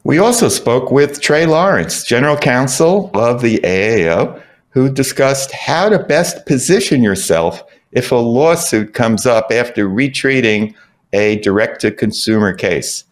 We 0.04 0.18
also 0.18 0.50
spoke 0.50 0.92
with 0.92 1.22
Trey 1.22 1.46
Lawrence, 1.46 2.04
General 2.04 2.38
Counsel 2.38 3.10
of 3.14 3.42
the 3.42 3.60
AAO, 3.60 4.42
who 4.70 4.90
discussed 4.90 5.52
how 5.52 5.90
to 5.90 6.00
best 6.00 6.46
position 6.46 7.02
yourself 7.02 7.64
if 7.92 8.12
a 8.12 8.16
lawsuit 8.16 8.94
comes 8.94 9.26
up 9.26 9.52
after 9.52 9.88
retreating 9.88 10.76
a 11.14 11.38
direct 11.38 11.82
to 11.82 11.92
consumer 11.92 12.54
case. 12.54 13.06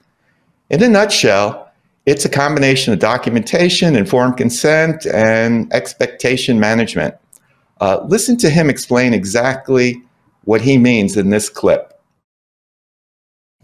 In 0.69 0.84
a 0.84 0.89
nutshell, 0.89 1.71
it's 2.06 2.26
a 2.26 2.30
combination 2.30 2.91
of 2.91 3.00
documentation, 3.00 3.95
informed 3.95 4.36
consent, 4.36 5.06
and 5.06 5.71
expectation 5.71 6.60
management. 6.60 7.15
Uh, 7.80 8.04
listen 8.08 8.36
to 8.38 8.50
him 8.50 8.69
explain 8.69 9.13
exactly 9.13 10.02
what 10.43 10.62
he 10.62 10.78
means 10.78 11.15
in 11.15 11.30
this 11.30 11.50
clip. 11.50 11.92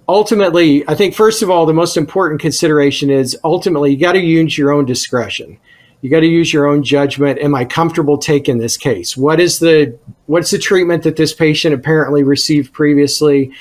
Ultimately, 0.10 0.84
I 0.88 0.96
think, 0.96 1.14
first 1.14 1.44
of 1.44 1.52
all, 1.52 1.68
the 1.68 1.74
most 1.74 1.96
important 1.96 2.42
consideration 2.42 3.12
is 3.12 3.38
ultimately 3.44 3.92
you 3.92 4.00
got 4.00 4.14
to 4.14 4.20
use 4.20 4.58
your 4.58 4.72
own 4.72 4.86
discretion. 4.86 5.60
You 6.02 6.10
got 6.10 6.22
to 6.22 6.26
use 6.26 6.52
your 6.52 6.66
own 6.66 6.82
judgment. 6.82 7.38
Am 7.38 7.54
I 7.54 7.64
comfortable 7.64 8.18
taking 8.18 8.58
this 8.58 8.76
case? 8.76 9.16
What 9.16 9.40
is 9.40 9.60
the 9.60 9.96
what's 10.26 10.50
the 10.50 10.58
treatment 10.58 11.04
that 11.04 11.16
this 11.16 11.32
patient 11.32 11.76
apparently 11.76 12.24
received 12.24 12.74
previously? 12.74 13.52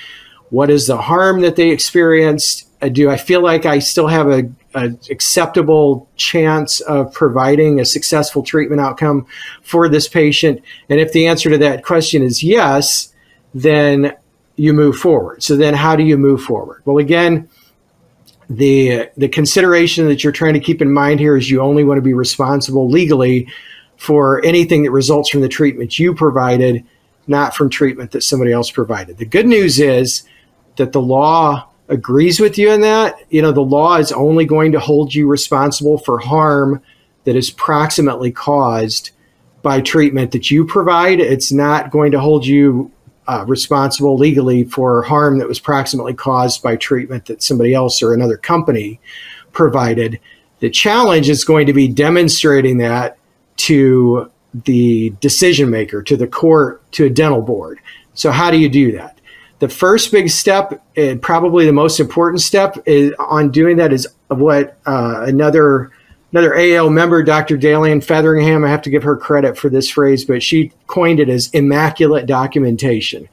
What 0.49 0.71
is 0.71 0.87
the 0.87 0.97
harm 0.97 1.43
that 1.43 1.57
they 1.57 1.69
experienced? 1.69 2.67
Uh, 2.81 2.89
do 2.89 3.11
I 3.11 3.19
feel 3.19 3.43
like 3.43 3.67
I 3.67 3.79
still 3.79 4.07
have 4.07 4.31
a, 4.31 4.51
a, 4.73 4.93
acceptable 5.11 6.09
chance 6.17 6.81
of 6.81 7.13
providing 7.13 7.79
a 7.79 7.85
successful 7.85 8.43
treatment 8.43 8.81
outcome 8.81 9.27
for 9.61 9.87
this 9.87 10.09
patient? 10.09 10.63
And 10.89 10.99
if 10.99 11.13
the 11.13 11.27
answer 11.27 11.51
to 11.51 11.59
that 11.59 11.85
question 11.85 12.23
is 12.23 12.43
yes, 12.43 13.13
then 13.53 14.17
you 14.59 14.73
move 14.73 14.97
forward. 14.97 15.43
So 15.43 15.57
then 15.57 15.75
how 15.75 15.97
do 15.97 16.03
you 16.03 16.19
move 16.19 16.43
forward? 16.43 16.83
Well, 16.85 16.99
again, 16.99 17.49
the 18.51 19.11
the 19.17 19.29
consideration 19.29 20.07
that 20.09 20.25
you're 20.25 20.33
trying 20.33 20.55
to 20.55 20.61
keep 20.61 20.81
in 20.83 20.93
mind 20.93 21.21
here 21.21 21.37
is 21.37 21.51
you 21.51 21.61
only 21.61 21.85
want 21.85 21.99
to 21.99 22.03
be 22.03 22.15
responsible 22.15 22.89
legally 22.89 23.49
for 23.97 24.45
anything 24.45 24.83
that 24.85 24.91
results 24.91 25.29
from 25.29 25.41
the 25.43 25.49
treatment 25.49 25.99
you 25.99 26.15
provided, 26.15 26.85
not 27.27 27.55
from 27.55 27.69
treatment 27.69 28.13
that 28.13 28.23
somebody 28.23 28.53
else 28.53 28.71
provided. 28.71 29.19
The 29.19 29.27
good 29.27 29.47
news 29.47 29.79
is 29.79 30.23
that 30.77 30.93
the 30.93 31.01
law 31.01 31.69
agrees 31.89 32.39
with 32.39 32.59
you 32.59 32.71
in 32.71 32.81
that, 32.83 33.17
you 33.31 33.43
know, 33.43 33.53
the 33.53 33.61
law 33.61 33.97
is 33.97 34.13
only 34.13 34.45
going 34.45 34.73
to 34.73 34.81
hold 34.81 35.15
you 35.15 35.27
responsible 35.27 35.99
for 35.99 36.19
harm 36.19 36.83
that 37.25 37.37
is 37.37 37.51
proximately 37.51 38.31
caused 38.31 39.11
by 39.63 39.81
treatment 39.81 40.31
that 40.33 40.51
you 40.51 40.65
provide. 40.65 41.21
It's 41.21 41.51
not 41.51 41.91
going 41.91 42.13
to 42.13 42.21
hold 42.21 42.47
you 42.47 42.93
uh, 43.29 43.45
responsible 43.47 44.17
legally 44.17 44.65
for 44.65 45.03
harm 45.03 45.39
that 45.39 45.47
was 45.47 45.61
proximately 45.61 46.15
caused 46.15 46.63
by 46.63 46.75
treatment 46.77 47.27
that 47.27 47.43
somebody 47.43 47.75
else 47.75 48.03
or 48.03 48.13
another 48.13 48.37
company 48.37 49.01
provided. 49.53 50.19
The 50.61 50.71
challenge 50.71 51.29
is 51.29 51.45
going 51.45 51.67
to 51.67 51.73
be 51.73 51.87
demonstrating 51.87 52.79
that 52.79 53.19
to 53.59 54.31
the 54.65 55.11
decision 55.21 55.71
maker, 55.71 56.03
to 56.03 56.17
the 56.17 56.27
court, 56.27 56.83
to 56.93 57.05
a 57.05 57.11
dental 57.11 57.43
board. 57.43 57.79
So, 58.15 58.33
how 58.33 58.51
do 58.51 58.59
you 58.59 58.69
do 58.69 58.93
that? 58.93 59.19
the 59.59 59.69
first 59.69 60.13
big 60.13 60.29
step 60.31 60.83
and 60.97 61.21
probably 61.21 61.67
the 61.67 61.73
most 61.73 62.01
important 62.01 62.41
step 62.41 62.77
is, 62.87 63.13
on 63.19 63.51
doing 63.51 63.77
that 63.77 63.93
is 63.93 64.07
what 64.29 64.79
uh, 64.87 65.25
another 65.27 65.91
another 66.33 66.53
AAO 66.53 66.93
member, 66.93 67.23
Dr. 67.23 67.57
Dalian 67.57 68.05
Featheringham, 68.05 68.67
I 68.67 68.71
have 68.71 68.83
to 68.83 68.91
give 68.91 69.03
her 69.03 69.17
credit 69.17 69.57
for 69.57 69.69
this 69.69 69.91
phrase, 69.91 70.25
but 70.25 70.43
she 70.43 70.73
coined 70.87 71.21
it 71.21 71.29
as 71.29 71.49
immaculate 71.51 72.27
documentation. 72.27 73.29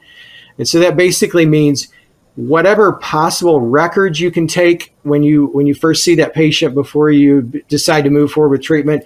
And 0.58 0.66
so 0.68 0.78
that 0.80 0.96
basically 0.96 1.46
means 1.46 1.88
whatever 2.36 2.94
possible 2.94 3.60
records 3.60 4.20
you 4.20 4.30
can 4.30 4.46
take 4.46 4.94
when 5.02 5.22
you 5.22 5.46
when 5.48 5.66
you 5.66 5.74
first 5.74 6.04
see 6.04 6.14
that 6.16 6.34
patient 6.34 6.74
before 6.74 7.10
you 7.10 7.42
decide 7.68 8.04
to 8.04 8.10
move 8.10 8.30
forward 8.30 8.50
with 8.50 8.62
treatment, 8.62 9.04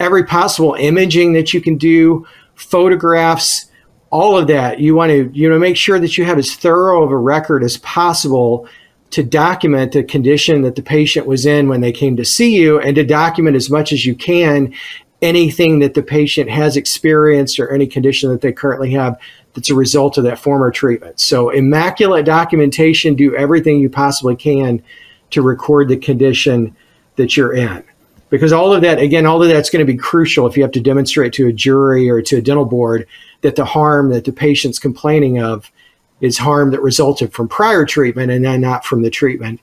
every 0.00 0.24
possible 0.24 0.74
imaging 0.74 1.32
that 1.34 1.54
you 1.54 1.60
can 1.60 1.76
do, 1.76 2.26
photographs, 2.54 3.70
all 4.10 4.38
of 4.38 4.46
that 4.46 4.78
you 4.78 4.94
want 4.94 5.10
to 5.10 5.30
you 5.34 5.48
know 5.48 5.58
make 5.58 5.76
sure 5.76 5.98
that 5.98 6.16
you 6.16 6.24
have 6.24 6.38
as 6.38 6.54
thorough 6.54 7.02
of 7.02 7.10
a 7.10 7.16
record 7.16 7.62
as 7.64 7.76
possible 7.78 8.68
to 9.10 9.22
document 9.22 9.92
the 9.92 10.02
condition 10.02 10.62
that 10.62 10.74
the 10.74 10.82
patient 10.82 11.26
was 11.26 11.46
in 11.46 11.68
when 11.68 11.80
they 11.80 11.92
came 11.92 12.16
to 12.16 12.24
see 12.24 12.56
you 12.56 12.80
and 12.80 12.96
to 12.96 13.04
document 13.04 13.56
as 13.56 13.70
much 13.70 13.92
as 13.92 14.04
you 14.04 14.14
can 14.14 14.74
anything 15.22 15.78
that 15.78 15.94
the 15.94 16.02
patient 16.02 16.50
has 16.50 16.76
experienced 16.76 17.58
or 17.58 17.72
any 17.72 17.86
condition 17.86 18.30
that 18.30 18.40
they 18.42 18.52
currently 18.52 18.90
have 18.92 19.18
that's 19.54 19.70
a 19.70 19.74
result 19.74 20.18
of 20.18 20.24
that 20.24 20.38
former 20.38 20.70
treatment. 20.70 21.18
So, 21.18 21.48
immaculate 21.48 22.26
documentation, 22.26 23.14
do 23.14 23.34
everything 23.34 23.80
you 23.80 23.88
possibly 23.88 24.36
can 24.36 24.82
to 25.30 25.42
record 25.42 25.88
the 25.88 25.96
condition 25.96 26.76
that 27.16 27.36
you're 27.36 27.54
in. 27.54 27.82
Because 28.28 28.52
all 28.52 28.74
of 28.74 28.82
that, 28.82 28.98
again, 28.98 29.24
all 29.24 29.42
of 29.42 29.48
that's 29.48 29.70
going 29.70 29.84
to 29.84 29.90
be 29.90 29.98
crucial 29.98 30.46
if 30.46 30.56
you 30.56 30.62
have 30.62 30.72
to 30.72 30.80
demonstrate 30.80 31.32
to 31.34 31.46
a 31.46 31.52
jury 31.52 32.10
or 32.10 32.20
to 32.22 32.36
a 32.36 32.42
dental 32.42 32.66
board 32.66 33.06
that 33.40 33.56
the 33.56 33.64
harm 33.64 34.10
that 34.10 34.24
the 34.24 34.32
patient's 34.32 34.78
complaining 34.78 35.40
of 35.40 35.70
is 36.20 36.38
harm 36.38 36.70
that 36.70 36.82
resulted 36.82 37.32
from 37.32 37.48
prior 37.48 37.84
treatment 37.84 38.30
and 38.30 38.44
then 38.44 38.60
not 38.60 38.84
from 38.84 39.02
the 39.02 39.10
treatment 39.10 39.60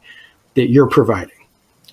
that 0.55 0.69
you're 0.69 0.87
providing. 0.87 1.31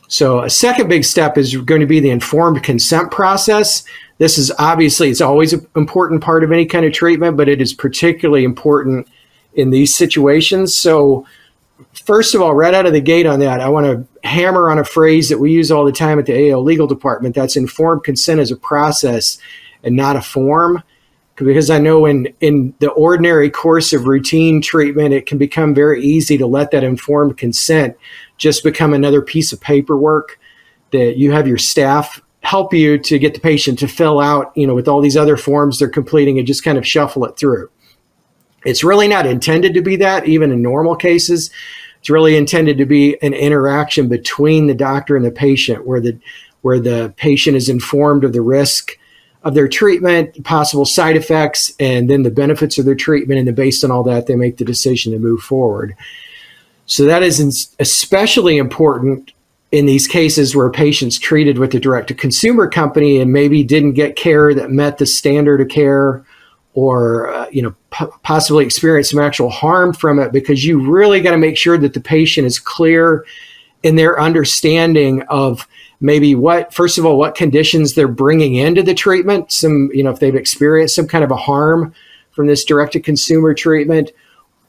So 0.09 0.43
a 0.43 0.51
second 0.51 0.89
big 0.89 1.05
step 1.05 1.39
is 1.39 1.57
going 1.57 1.81
to 1.81 1.87
be 1.87 2.01
the 2.01 2.11
informed 2.11 2.63
consent 2.65 3.11
process. 3.11 3.85
This 4.19 4.39
is 4.39 4.53
obviously 4.59 5.09
it's 5.09 5.21
always 5.21 5.53
an 5.53 5.67
important 5.77 6.21
part 6.23 6.43
of 6.43 6.51
any 6.51 6.67
kind 6.67 6.85
of 6.85 6.93
treatment, 6.93 7.37
but 7.37 7.49
it 7.49 7.63
is 7.63 7.73
particularly 7.73 8.45
important 8.45 9.09
in 9.55 9.71
these 9.71 9.95
situations. 9.95 10.75
So 10.75 11.27
first 11.93 12.35
of 12.35 12.43
all, 12.43 12.55
right 12.55 12.75
out 12.75 12.87
of 12.87 12.93
the 12.93 13.01
gate 13.01 13.27
on 13.27 13.41
that, 13.41 13.61
I 13.61 13.69
want 13.69 13.87
to 13.87 14.29
hammer 14.29 14.71
on 14.71 14.79
a 14.79 14.85
phrase 14.85 15.29
that 15.29 15.39
we 15.39 15.53
use 15.53 15.71
all 15.71 15.85
the 15.85 15.93
time 15.93 16.19
at 16.19 16.27
the 16.27 16.53
AO 16.53 16.61
legal 16.61 16.87
department. 16.87 17.35
That's 17.35 17.57
informed 17.57 18.05
consent 18.05 18.41
as 18.41 18.51
a 18.51 18.57
process 18.57 19.39
and 19.85 19.97
not 19.97 20.17
a 20.17 20.21
form. 20.21 20.83
Because 21.47 21.71
I 21.71 21.79
know 21.79 22.05
in, 22.05 22.33
in 22.41 22.75
the 22.81 22.91
ordinary 22.91 23.51
course 23.51 23.93
of 23.93 24.07
routine 24.07 24.61
treatment, 24.61 25.15
it 25.15 25.27
can 25.27 25.39
become 25.39 25.75
very 25.75 26.03
easy 26.03 26.37
to 26.37 26.47
let 26.47 26.71
that 26.71 26.85
informed 26.85 27.39
consent 27.39 27.97
just 28.37 28.63
become 28.63 28.93
another 28.93 29.23
piece 29.23 29.53
of 29.53 29.61
paperwork 29.61 30.39
that 30.91 31.17
you 31.17 31.33
have 31.33 31.49
your 31.49 31.59
staff 31.59 32.21
help 32.43 32.73
you 32.73 32.99
to 32.99 33.19
get 33.19 33.35
the 33.35 33.41
patient 33.41 33.79
to 33.79 33.89
fill 33.89 34.19
out, 34.19 34.53
you 34.57 34.67
know, 34.67 34.75
with 34.75 34.89
all 34.89 35.01
these 35.01 35.17
other 35.17 35.37
forms 35.37 35.79
they're 35.79 35.89
completing 35.89 36.39
and 36.39 36.47
just 36.47 36.65
kind 36.65 36.79
of 36.79 36.87
shuffle 36.87 37.25
it 37.25 37.37
through. 37.37 37.71
It's 38.65 38.85
really 38.85 39.09
not 39.09 39.27
intended 39.27 39.75
to 39.75 39.83
be 39.83 39.97
that, 39.97 40.27
even 40.27 40.51
in 40.51 40.63
normal 40.63 40.97
cases. 40.97 41.51
It's 42.01 42.11
really 42.11 42.37
intended 42.37 42.79
to 42.79 42.87
be 42.87 43.17
an 43.23 43.35
interaction 43.35 44.09
between 44.09 44.67
the 44.67 44.75
doctor 44.75 45.17
and 45.17 45.25
the 45.25 45.31
patient 45.31 45.87
where 45.87 46.01
the 46.01 46.19
where 46.63 46.81
the 46.81 47.13
patient 47.17 47.57
is 47.57 47.71
informed 47.71 48.25
of 48.25 48.35
the 48.35 48.43
risk 48.43 48.99
of 49.43 49.55
their 49.55 49.69
treatment, 49.69 50.43
possible 50.45 50.85
side 50.85 51.17
effects, 51.17 51.73
and 51.81 52.11
then 52.11 52.23
the 52.23 52.31
benefits 52.31 52.79
of 52.79 52.85
their 52.85 52.95
treatment. 52.95 53.39
And 53.39 53.49
then 53.49 53.55
based 53.55 53.85
on 53.85 53.91
all 53.91 54.03
that, 54.05 54.27
they 54.27 54.37
make 54.37 54.59
the 54.59 54.65
decision 54.65 55.13
to 55.13 55.19
move 55.19 55.41
forward. 55.41 55.97
So 56.87 57.05
that 57.05 57.23
is 57.23 57.75
especially 57.79 58.59
important 58.59 59.33
in 59.73 59.87
these 59.87 60.07
cases 60.07 60.57
where 60.57 60.69
patients 60.71 61.19
treated 61.19 61.59
with 61.59 61.75
a 61.75 61.81
direct 61.81 62.09
to 62.09 62.15
consumer 62.15 62.69
company 62.69 63.19
and 63.19 63.33
maybe 63.33 63.63
didn't 63.63 63.93
get 63.93 64.17
care 64.17 64.53
that 64.53 64.71
met 64.71 64.99
the 64.99 65.07
standard 65.07 65.61
of 65.61 65.69
care 65.69 66.25
or 66.75 67.33
uh, 67.33 67.47
you 67.51 67.63
know 67.63 67.75
p- 67.93 68.07
possibly 68.23 68.65
experience 68.65 69.11
some 69.11 69.21
actual 69.21 69.49
harm 69.49 69.93
from 69.93 70.19
it 70.19 70.33
because 70.33 70.65
you 70.65 70.91
really 70.91 71.21
got 71.21 71.31
to 71.31 71.39
make 71.39 71.57
sure 71.57 71.79
that 71.79 71.95
the 71.95 72.01
patient 72.01 72.47
is 72.47 72.59
clear 72.59 73.25
in 73.83 73.97
their 73.97 74.21
understanding 74.21 75.23
of 75.29 75.67
maybe 76.01 76.35
what 76.35 76.73
first 76.73 76.99
of 76.99 77.07
all 77.07 77.19
what 77.19 77.35
conditions 77.35 77.95
they're 77.95 78.09
bringing 78.09 78.55
into 78.55 78.83
the 78.83 78.95
treatment 78.95 79.51
some 79.53 79.91
you 79.93 80.03
know 80.03 80.11
if 80.11 80.21
they've 80.21 80.35
experienced 80.35 80.95
some 80.95 81.07
kind 81.07 81.25
of 81.25 81.31
a 81.31 81.37
harm 81.37 81.95
from 82.31 82.47
this 82.47 82.65
direct 82.65 82.93
to 82.93 83.01
consumer 83.01 83.55
treatment 83.55 84.13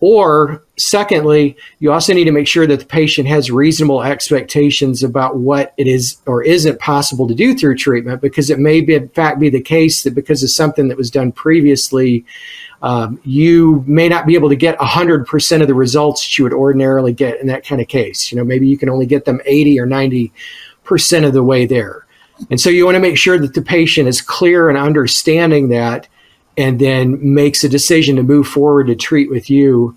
or, 0.02 0.64
secondly, 0.78 1.56
you 1.78 1.92
also 1.92 2.14
need 2.14 2.24
to 2.24 2.32
make 2.32 2.48
sure 2.48 2.66
that 2.66 2.80
the 2.80 2.86
patient 2.88 3.28
has 3.28 3.52
reasonable 3.52 4.02
expectations 4.02 5.04
about 5.04 5.38
what 5.38 5.76
it 5.78 5.86
is 5.86 6.18
or 6.26 6.44
isn't 6.44 6.80
possible 6.80 7.28
to 7.28 7.36
do 7.36 7.56
through 7.56 7.78
treatment, 7.78 8.20
because 8.20 8.50
it 8.50 8.58
may 8.58 8.82
be, 8.82 8.96
in 8.96 9.10
fact, 9.10 9.40
be 9.40 9.50
the 9.50 9.62
case 9.62 10.02
that 10.02 10.16
because 10.16 10.42
of 10.42 10.50
something 10.50 10.88
that 10.88 10.98
was 10.98 11.12
done 11.12 11.32
previously, 11.32 12.26
um, 12.82 13.20
you 13.24 13.84
may 13.88 14.10
not 14.10 14.26
be 14.26 14.34
able 14.36 14.50
to 14.50 14.56
get 14.56 14.78
100% 14.80 15.62
of 15.62 15.68
the 15.68 15.74
results 15.74 16.24
that 16.24 16.38
you 16.38 16.44
would 16.44 16.54
ordinarily 16.54 17.14
get 17.14 17.40
in 17.40 17.48
that 17.48 17.66
kind 17.66 17.82
of 17.82 17.88
case. 17.88 18.32
You 18.32 18.38
know, 18.38 18.44
maybe 18.44 18.68
you 18.68 18.78
can 18.78 18.90
only 18.90 19.06
get 19.06 19.26
them 19.26 19.40
80 19.46 19.80
or 19.80 19.86
90% 19.86 20.32
of 21.26 21.34
the 21.34 21.44
way 21.44 21.66
there. 21.66 22.06
And 22.50 22.60
so 22.60 22.72
you 22.72 22.86
want 22.86 22.96
to 22.96 23.02
make 23.02 23.18
sure 23.18 23.38
that 23.38 23.54
the 23.54 23.62
patient 23.62 24.08
is 24.08 24.20
clear 24.20 24.68
and 24.68 24.78
understanding 24.78 25.70
that 25.70 26.08
and 26.58 26.80
then 26.80 27.34
makes 27.34 27.64
a 27.64 27.70
decision 27.70 28.16
to 28.16 28.24
move 28.24 28.48
forward 28.48 28.88
to 28.88 28.96
treat 28.96 29.30
with 29.30 29.50
you 29.50 29.96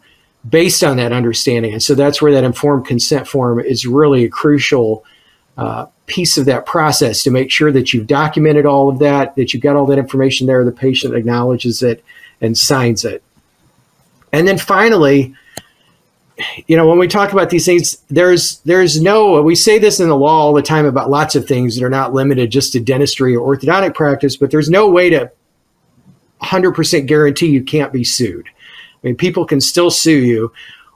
based 0.48 0.84
on 0.84 0.98
that 0.98 1.12
understanding. 1.12 1.72
And 1.72 1.82
so 1.82 1.94
that's 1.94 2.20
where 2.20 2.32
that 2.32 2.44
informed 2.44 2.86
consent 2.86 3.26
form 3.26 3.60
is 3.60 3.86
really 3.86 4.24
a 4.24 4.28
crucial 4.28 5.04
uh, 5.56 5.86
piece 6.06 6.36
of 6.36 6.44
that 6.44 6.66
process 6.66 7.22
to 7.22 7.30
make 7.30 7.50
sure 7.50 7.72
that 7.72 7.94
you've 7.94 8.06
documented 8.06 8.66
all 8.66 8.90
of 8.90 8.98
that, 8.98 9.34
that 9.36 9.54
you've 9.54 9.62
got 9.62 9.74
all 9.74 9.86
that 9.86 9.98
information 9.98 10.46
there, 10.46 10.64
the 10.64 10.72
patient 10.72 11.14
acknowledges 11.14 11.82
it 11.82 12.04
and 12.44 12.56
signs 12.56 13.04
it. 13.04 13.22
And 14.32 14.46
then 14.46 14.58
finally, 14.58 15.34
you 16.66 16.76
know, 16.76 16.88
when 16.88 16.98
we 16.98 17.06
talk 17.06 17.32
about 17.32 17.50
these 17.50 17.64
things, 17.64 17.98
there's 18.08 18.58
there's 18.60 19.00
no 19.00 19.40
we 19.42 19.54
say 19.54 19.78
this 19.78 20.00
in 20.00 20.08
the 20.08 20.16
law 20.16 20.40
all 20.40 20.52
the 20.52 20.62
time 20.62 20.86
about 20.86 21.10
lots 21.10 21.34
of 21.34 21.46
things 21.46 21.76
that 21.76 21.84
are 21.84 21.90
not 21.90 22.12
limited 22.12 22.50
just 22.50 22.72
to 22.72 22.80
dentistry 22.80 23.36
or 23.36 23.56
orthodontic 23.56 23.94
practice, 23.94 24.36
but 24.36 24.50
there's 24.50 24.68
no 24.68 24.90
way 24.90 25.10
to 25.10 25.30
100% 26.42 27.06
guarantee 27.06 27.46
you 27.46 27.62
can't 27.62 27.92
be 27.92 28.04
sued. 28.04 28.46
I 28.48 29.06
mean, 29.06 29.16
people 29.16 29.46
can 29.46 29.60
still 29.60 29.90
sue 29.90 30.18
you. 30.18 30.52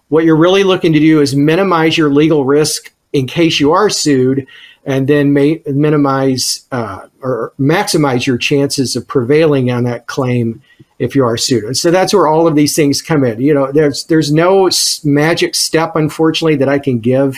What 0.08 0.24
you're 0.24 0.36
really 0.36 0.64
looking 0.64 0.92
to 0.92 0.98
do 0.98 1.20
is 1.20 1.36
minimize 1.36 1.96
your 1.96 2.10
legal 2.10 2.44
risk 2.44 2.92
in 3.12 3.26
case 3.26 3.60
you 3.60 3.72
are 3.72 3.88
sued, 3.88 4.46
and 4.88 5.06
then 5.06 5.34
may, 5.34 5.60
minimize 5.66 6.64
uh, 6.72 7.06
or 7.22 7.52
maximize 7.60 8.26
your 8.26 8.38
chances 8.38 8.96
of 8.96 9.06
prevailing 9.06 9.70
on 9.70 9.84
that 9.84 10.06
claim 10.06 10.62
if 10.98 11.14
you 11.14 11.22
are 11.26 11.36
sued. 11.36 11.76
So 11.76 11.90
that's 11.90 12.14
where 12.14 12.26
all 12.26 12.48
of 12.48 12.54
these 12.54 12.74
things 12.74 13.02
come 13.02 13.22
in. 13.22 13.38
You 13.38 13.52
know, 13.52 13.70
there's 13.70 14.04
there's 14.04 14.32
no 14.32 14.70
magic 15.04 15.54
step, 15.54 15.94
unfortunately, 15.94 16.56
that 16.56 16.70
I 16.70 16.78
can 16.78 17.00
give 17.00 17.36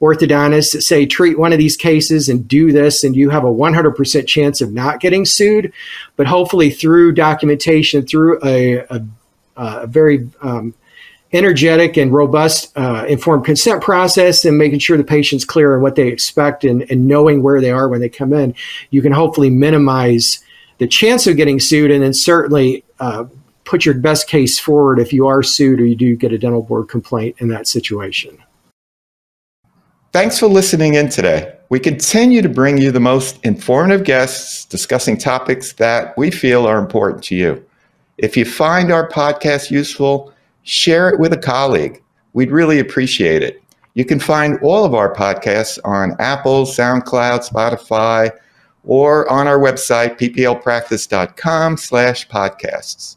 orthodontists 0.00 0.72
that 0.72 0.82
say 0.82 1.06
treat 1.06 1.38
one 1.38 1.52
of 1.52 1.58
these 1.60 1.76
cases 1.76 2.28
and 2.28 2.48
do 2.48 2.72
this 2.72 3.02
and 3.02 3.16
you 3.16 3.30
have 3.30 3.44
a 3.44 3.48
100% 3.48 4.26
chance 4.28 4.60
of 4.60 4.72
not 4.72 5.00
getting 5.00 5.24
sued 5.24 5.72
but 6.14 6.24
hopefully 6.24 6.70
through 6.70 7.10
documentation 7.10 8.06
through 8.06 8.38
a, 8.44 8.76
a, 8.76 9.04
a 9.56 9.86
very 9.88 10.30
um, 10.40 10.72
energetic 11.32 11.96
and 11.96 12.12
robust 12.12 12.72
uh, 12.76 13.04
informed 13.08 13.44
consent 13.44 13.82
process 13.82 14.44
and 14.44 14.56
making 14.56 14.78
sure 14.78 14.96
the 14.96 15.04
patient's 15.04 15.44
clear 15.44 15.76
on 15.76 15.82
what 15.82 15.94
they 15.94 16.08
expect 16.08 16.64
and, 16.64 16.90
and 16.90 17.06
knowing 17.06 17.42
where 17.42 17.60
they 17.60 17.70
are 17.70 17.88
when 17.88 18.00
they 18.00 18.08
come 18.08 18.32
in 18.32 18.54
you 18.90 19.02
can 19.02 19.12
hopefully 19.12 19.50
minimize 19.50 20.42
the 20.78 20.86
chance 20.86 21.26
of 21.26 21.36
getting 21.36 21.60
sued 21.60 21.90
and 21.90 22.02
then 22.02 22.14
certainly 22.14 22.82
uh, 23.00 23.24
put 23.64 23.84
your 23.84 23.94
best 23.94 24.26
case 24.26 24.58
forward 24.58 24.98
if 24.98 25.12
you 25.12 25.26
are 25.26 25.42
sued 25.42 25.80
or 25.80 25.84
you 25.84 25.96
do 25.96 26.16
get 26.16 26.32
a 26.32 26.38
dental 26.38 26.62
board 26.62 26.88
complaint 26.88 27.36
in 27.38 27.48
that 27.48 27.68
situation 27.68 28.38
Thanks 30.10 30.38
for 30.38 30.46
listening 30.46 30.94
in 30.94 31.10
today. 31.10 31.54
We 31.68 31.78
continue 31.78 32.40
to 32.40 32.48
bring 32.48 32.78
you 32.78 32.90
the 32.90 32.98
most 32.98 33.44
informative 33.44 34.04
guests 34.04 34.64
discussing 34.64 35.18
topics 35.18 35.74
that 35.74 36.16
we 36.16 36.30
feel 36.30 36.66
are 36.66 36.78
important 36.78 37.22
to 37.24 37.36
you. 37.36 37.62
If 38.16 38.34
you 38.34 38.46
find 38.46 38.90
our 38.90 39.06
podcast 39.06 39.70
useful, 39.70 40.32
share 40.62 41.08
it 41.08 41.18
with 41.18 41.32
a 41.32 41.38
colleague. 41.38 42.02
We'd 42.32 42.50
really 42.50 42.78
appreciate 42.78 43.42
it. 43.42 43.62
You 43.94 44.04
can 44.04 44.20
find 44.20 44.58
all 44.62 44.84
of 44.84 44.94
our 44.94 45.12
podcasts 45.12 45.78
on 45.84 46.14
Apple, 46.20 46.64
SoundCloud, 46.64 47.48
Spotify, 47.48 48.30
or 48.84 49.28
on 49.28 49.46
our 49.46 49.58
website, 49.58 50.18
pplpractice.com 50.18 51.76
slash 51.76 52.28
podcasts. 52.28 53.16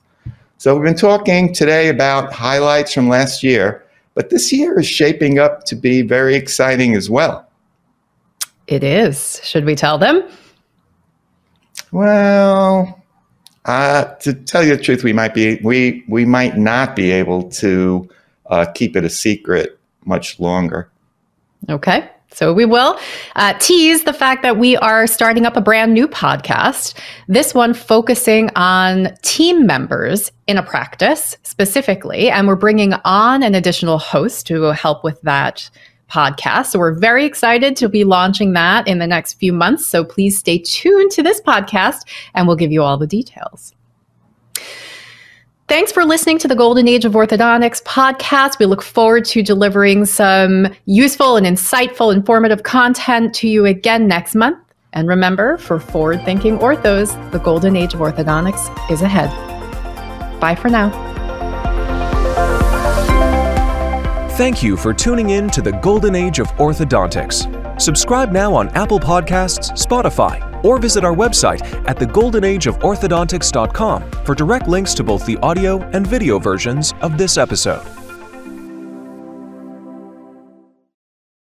So 0.57 0.75
we've 0.75 0.83
been 0.83 0.95
talking 0.95 1.53
today 1.53 1.89
about 1.89 2.33
highlights 2.33 2.93
from 2.93 3.09
last 3.09 3.43
year. 3.43 3.85
But 4.13 4.29
this 4.29 4.51
year 4.51 4.79
is 4.79 4.87
shaping 4.87 5.39
up 5.39 5.63
to 5.65 5.75
be 5.75 6.01
very 6.01 6.35
exciting 6.35 6.95
as 6.95 7.09
well. 7.09 7.47
It 8.67 8.83
is. 8.83 9.39
Should 9.43 9.65
we 9.65 9.75
tell 9.75 9.97
them? 9.97 10.23
Well, 11.91 13.00
uh, 13.65 14.05
to 14.15 14.33
tell 14.33 14.63
you 14.63 14.75
the 14.75 14.81
truth, 14.81 15.03
we 15.03 15.13
might 15.13 15.33
be 15.33 15.59
we 15.63 16.03
we 16.07 16.25
might 16.25 16.57
not 16.57 16.95
be 16.95 17.11
able 17.11 17.49
to 17.51 18.09
uh, 18.47 18.65
keep 18.73 18.95
it 18.95 19.03
a 19.03 19.09
secret 19.09 19.77
much 20.05 20.39
longer. 20.39 20.89
Okay. 21.69 22.09
So 22.33 22.53
we 22.53 22.65
will 22.65 22.97
uh, 23.35 23.53
tease 23.59 24.05
the 24.05 24.13
fact 24.13 24.41
that 24.43 24.57
we 24.57 24.77
are 24.77 25.05
starting 25.05 25.45
up 25.45 25.57
a 25.57 25.61
brand 25.61 25.93
new 25.93 26.07
podcast. 26.07 26.97
This 27.27 27.53
one 27.53 27.73
focusing 27.73 28.49
on 28.55 29.13
team 29.21 29.67
members 29.67 30.31
in 30.47 30.57
a 30.57 30.63
practice 30.63 31.37
specifically. 31.43 32.29
And 32.29 32.47
we're 32.47 32.55
bringing 32.55 32.93
on 33.03 33.43
an 33.43 33.53
additional 33.53 33.97
host 33.97 34.47
to 34.47 34.63
help 34.71 35.03
with 35.03 35.21
that 35.23 35.69
podcast. 36.11 36.67
So 36.67 36.79
we're 36.79 36.93
very 36.93 37.25
excited 37.25 37.75
to 37.77 37.87
be 37.87 38.03
launching 38.03 38.53
that 38.53 38.87
in 38.87 38.99
the 38.99 39.07
next 39.07 39.33
few 39.35 39.53
months. 39.53 39.85
So 39.85 40.03
please 40.03 40.37
stay 40.37 40.57
tuned 40.57 41.11
to 41.11 41.23
this 41.23 41.41
podcast 41.41 41.99
and 42.33 42.47
we'll 42.47 42.57
give 42.57 42.71
you 42.71 42.83
all 42.83 42.97
the 42.97 43.07
details. 43.07 43.73
Thanks 45.67 45.91
for 45.91 46.03
listening 46.03 46.37
to 46.39 46.49
the 46.49 46.55
Golden 46.55 46.85
Age 46.85 47.05
of 47.05 47.13
Orthodontics 47.13 47.81
podcast. 47.83 48.59
We 48.59 48.65
look 48.65 48.81
forward 48.81 49.23
to 49.25 49.41
delivering 49.41 50.05
some 50.05 50.67
useful 50.85 51.37
and 51.37 51.45
insightful, 51.45 52.13
informative 52.13 52.63
content 52.63 53.33
to 53.35 53.47
you 53.47 53.65
again 53.65 54.05
next 54.05 54.35
month. 54.35 54.57
And 54.91 55.07
remember, 55.07 55.57
for 55.57 55.79
forward 55.79 56.25
thinking 56.25 56.57
orthos, 56.57 57.15
the 57.31 57.39
Golden 57.39 57.77
Age 57.77 57.93
of 57.93 58.01
Orthodontics 58.01 58.91
is 58.91 59.01
ahead. 59.01 59.29
Bye 60.41 60.55
for 60.55 60.67
now. 60.67 61.10
Thank 64.37 64.63
you 64.63 64.77
for 64.77 64.93
tuning 64.93 65.31
in 65.31 65.49
to 65.49 65.61
the 65.61 65.73
golden 65.73 66.15
age 66.15 66.39
of 66.39 66.47
orthodontics. 66.53 67.59
Subscribe 67.79 68.31
now 68.31 68.55
on 68.55 68.69
Apple 68.69 68.99
Podcasts, 68.99 69.73
Spotify, 69.73 70.63
or 70.63 70.77
visit 70.77 71.03
our 71.03 71.13
website 71.13 71.61
at 71.87 71.97
thegoldenageoforthodontics.com 71.97 74.11
for 74.25 74.33
direct 74.33 74.69
links 74.69 74.93
to 74.93 75.03
both 75.03 75.25
the 75.25 75.35
audio 75.39 75.81
and 75.89 76.07
video 76.07 76.39
versions 76.39 76.93
of 77.01 77.17
this 77.17 77.37
episode. 77.37 77.85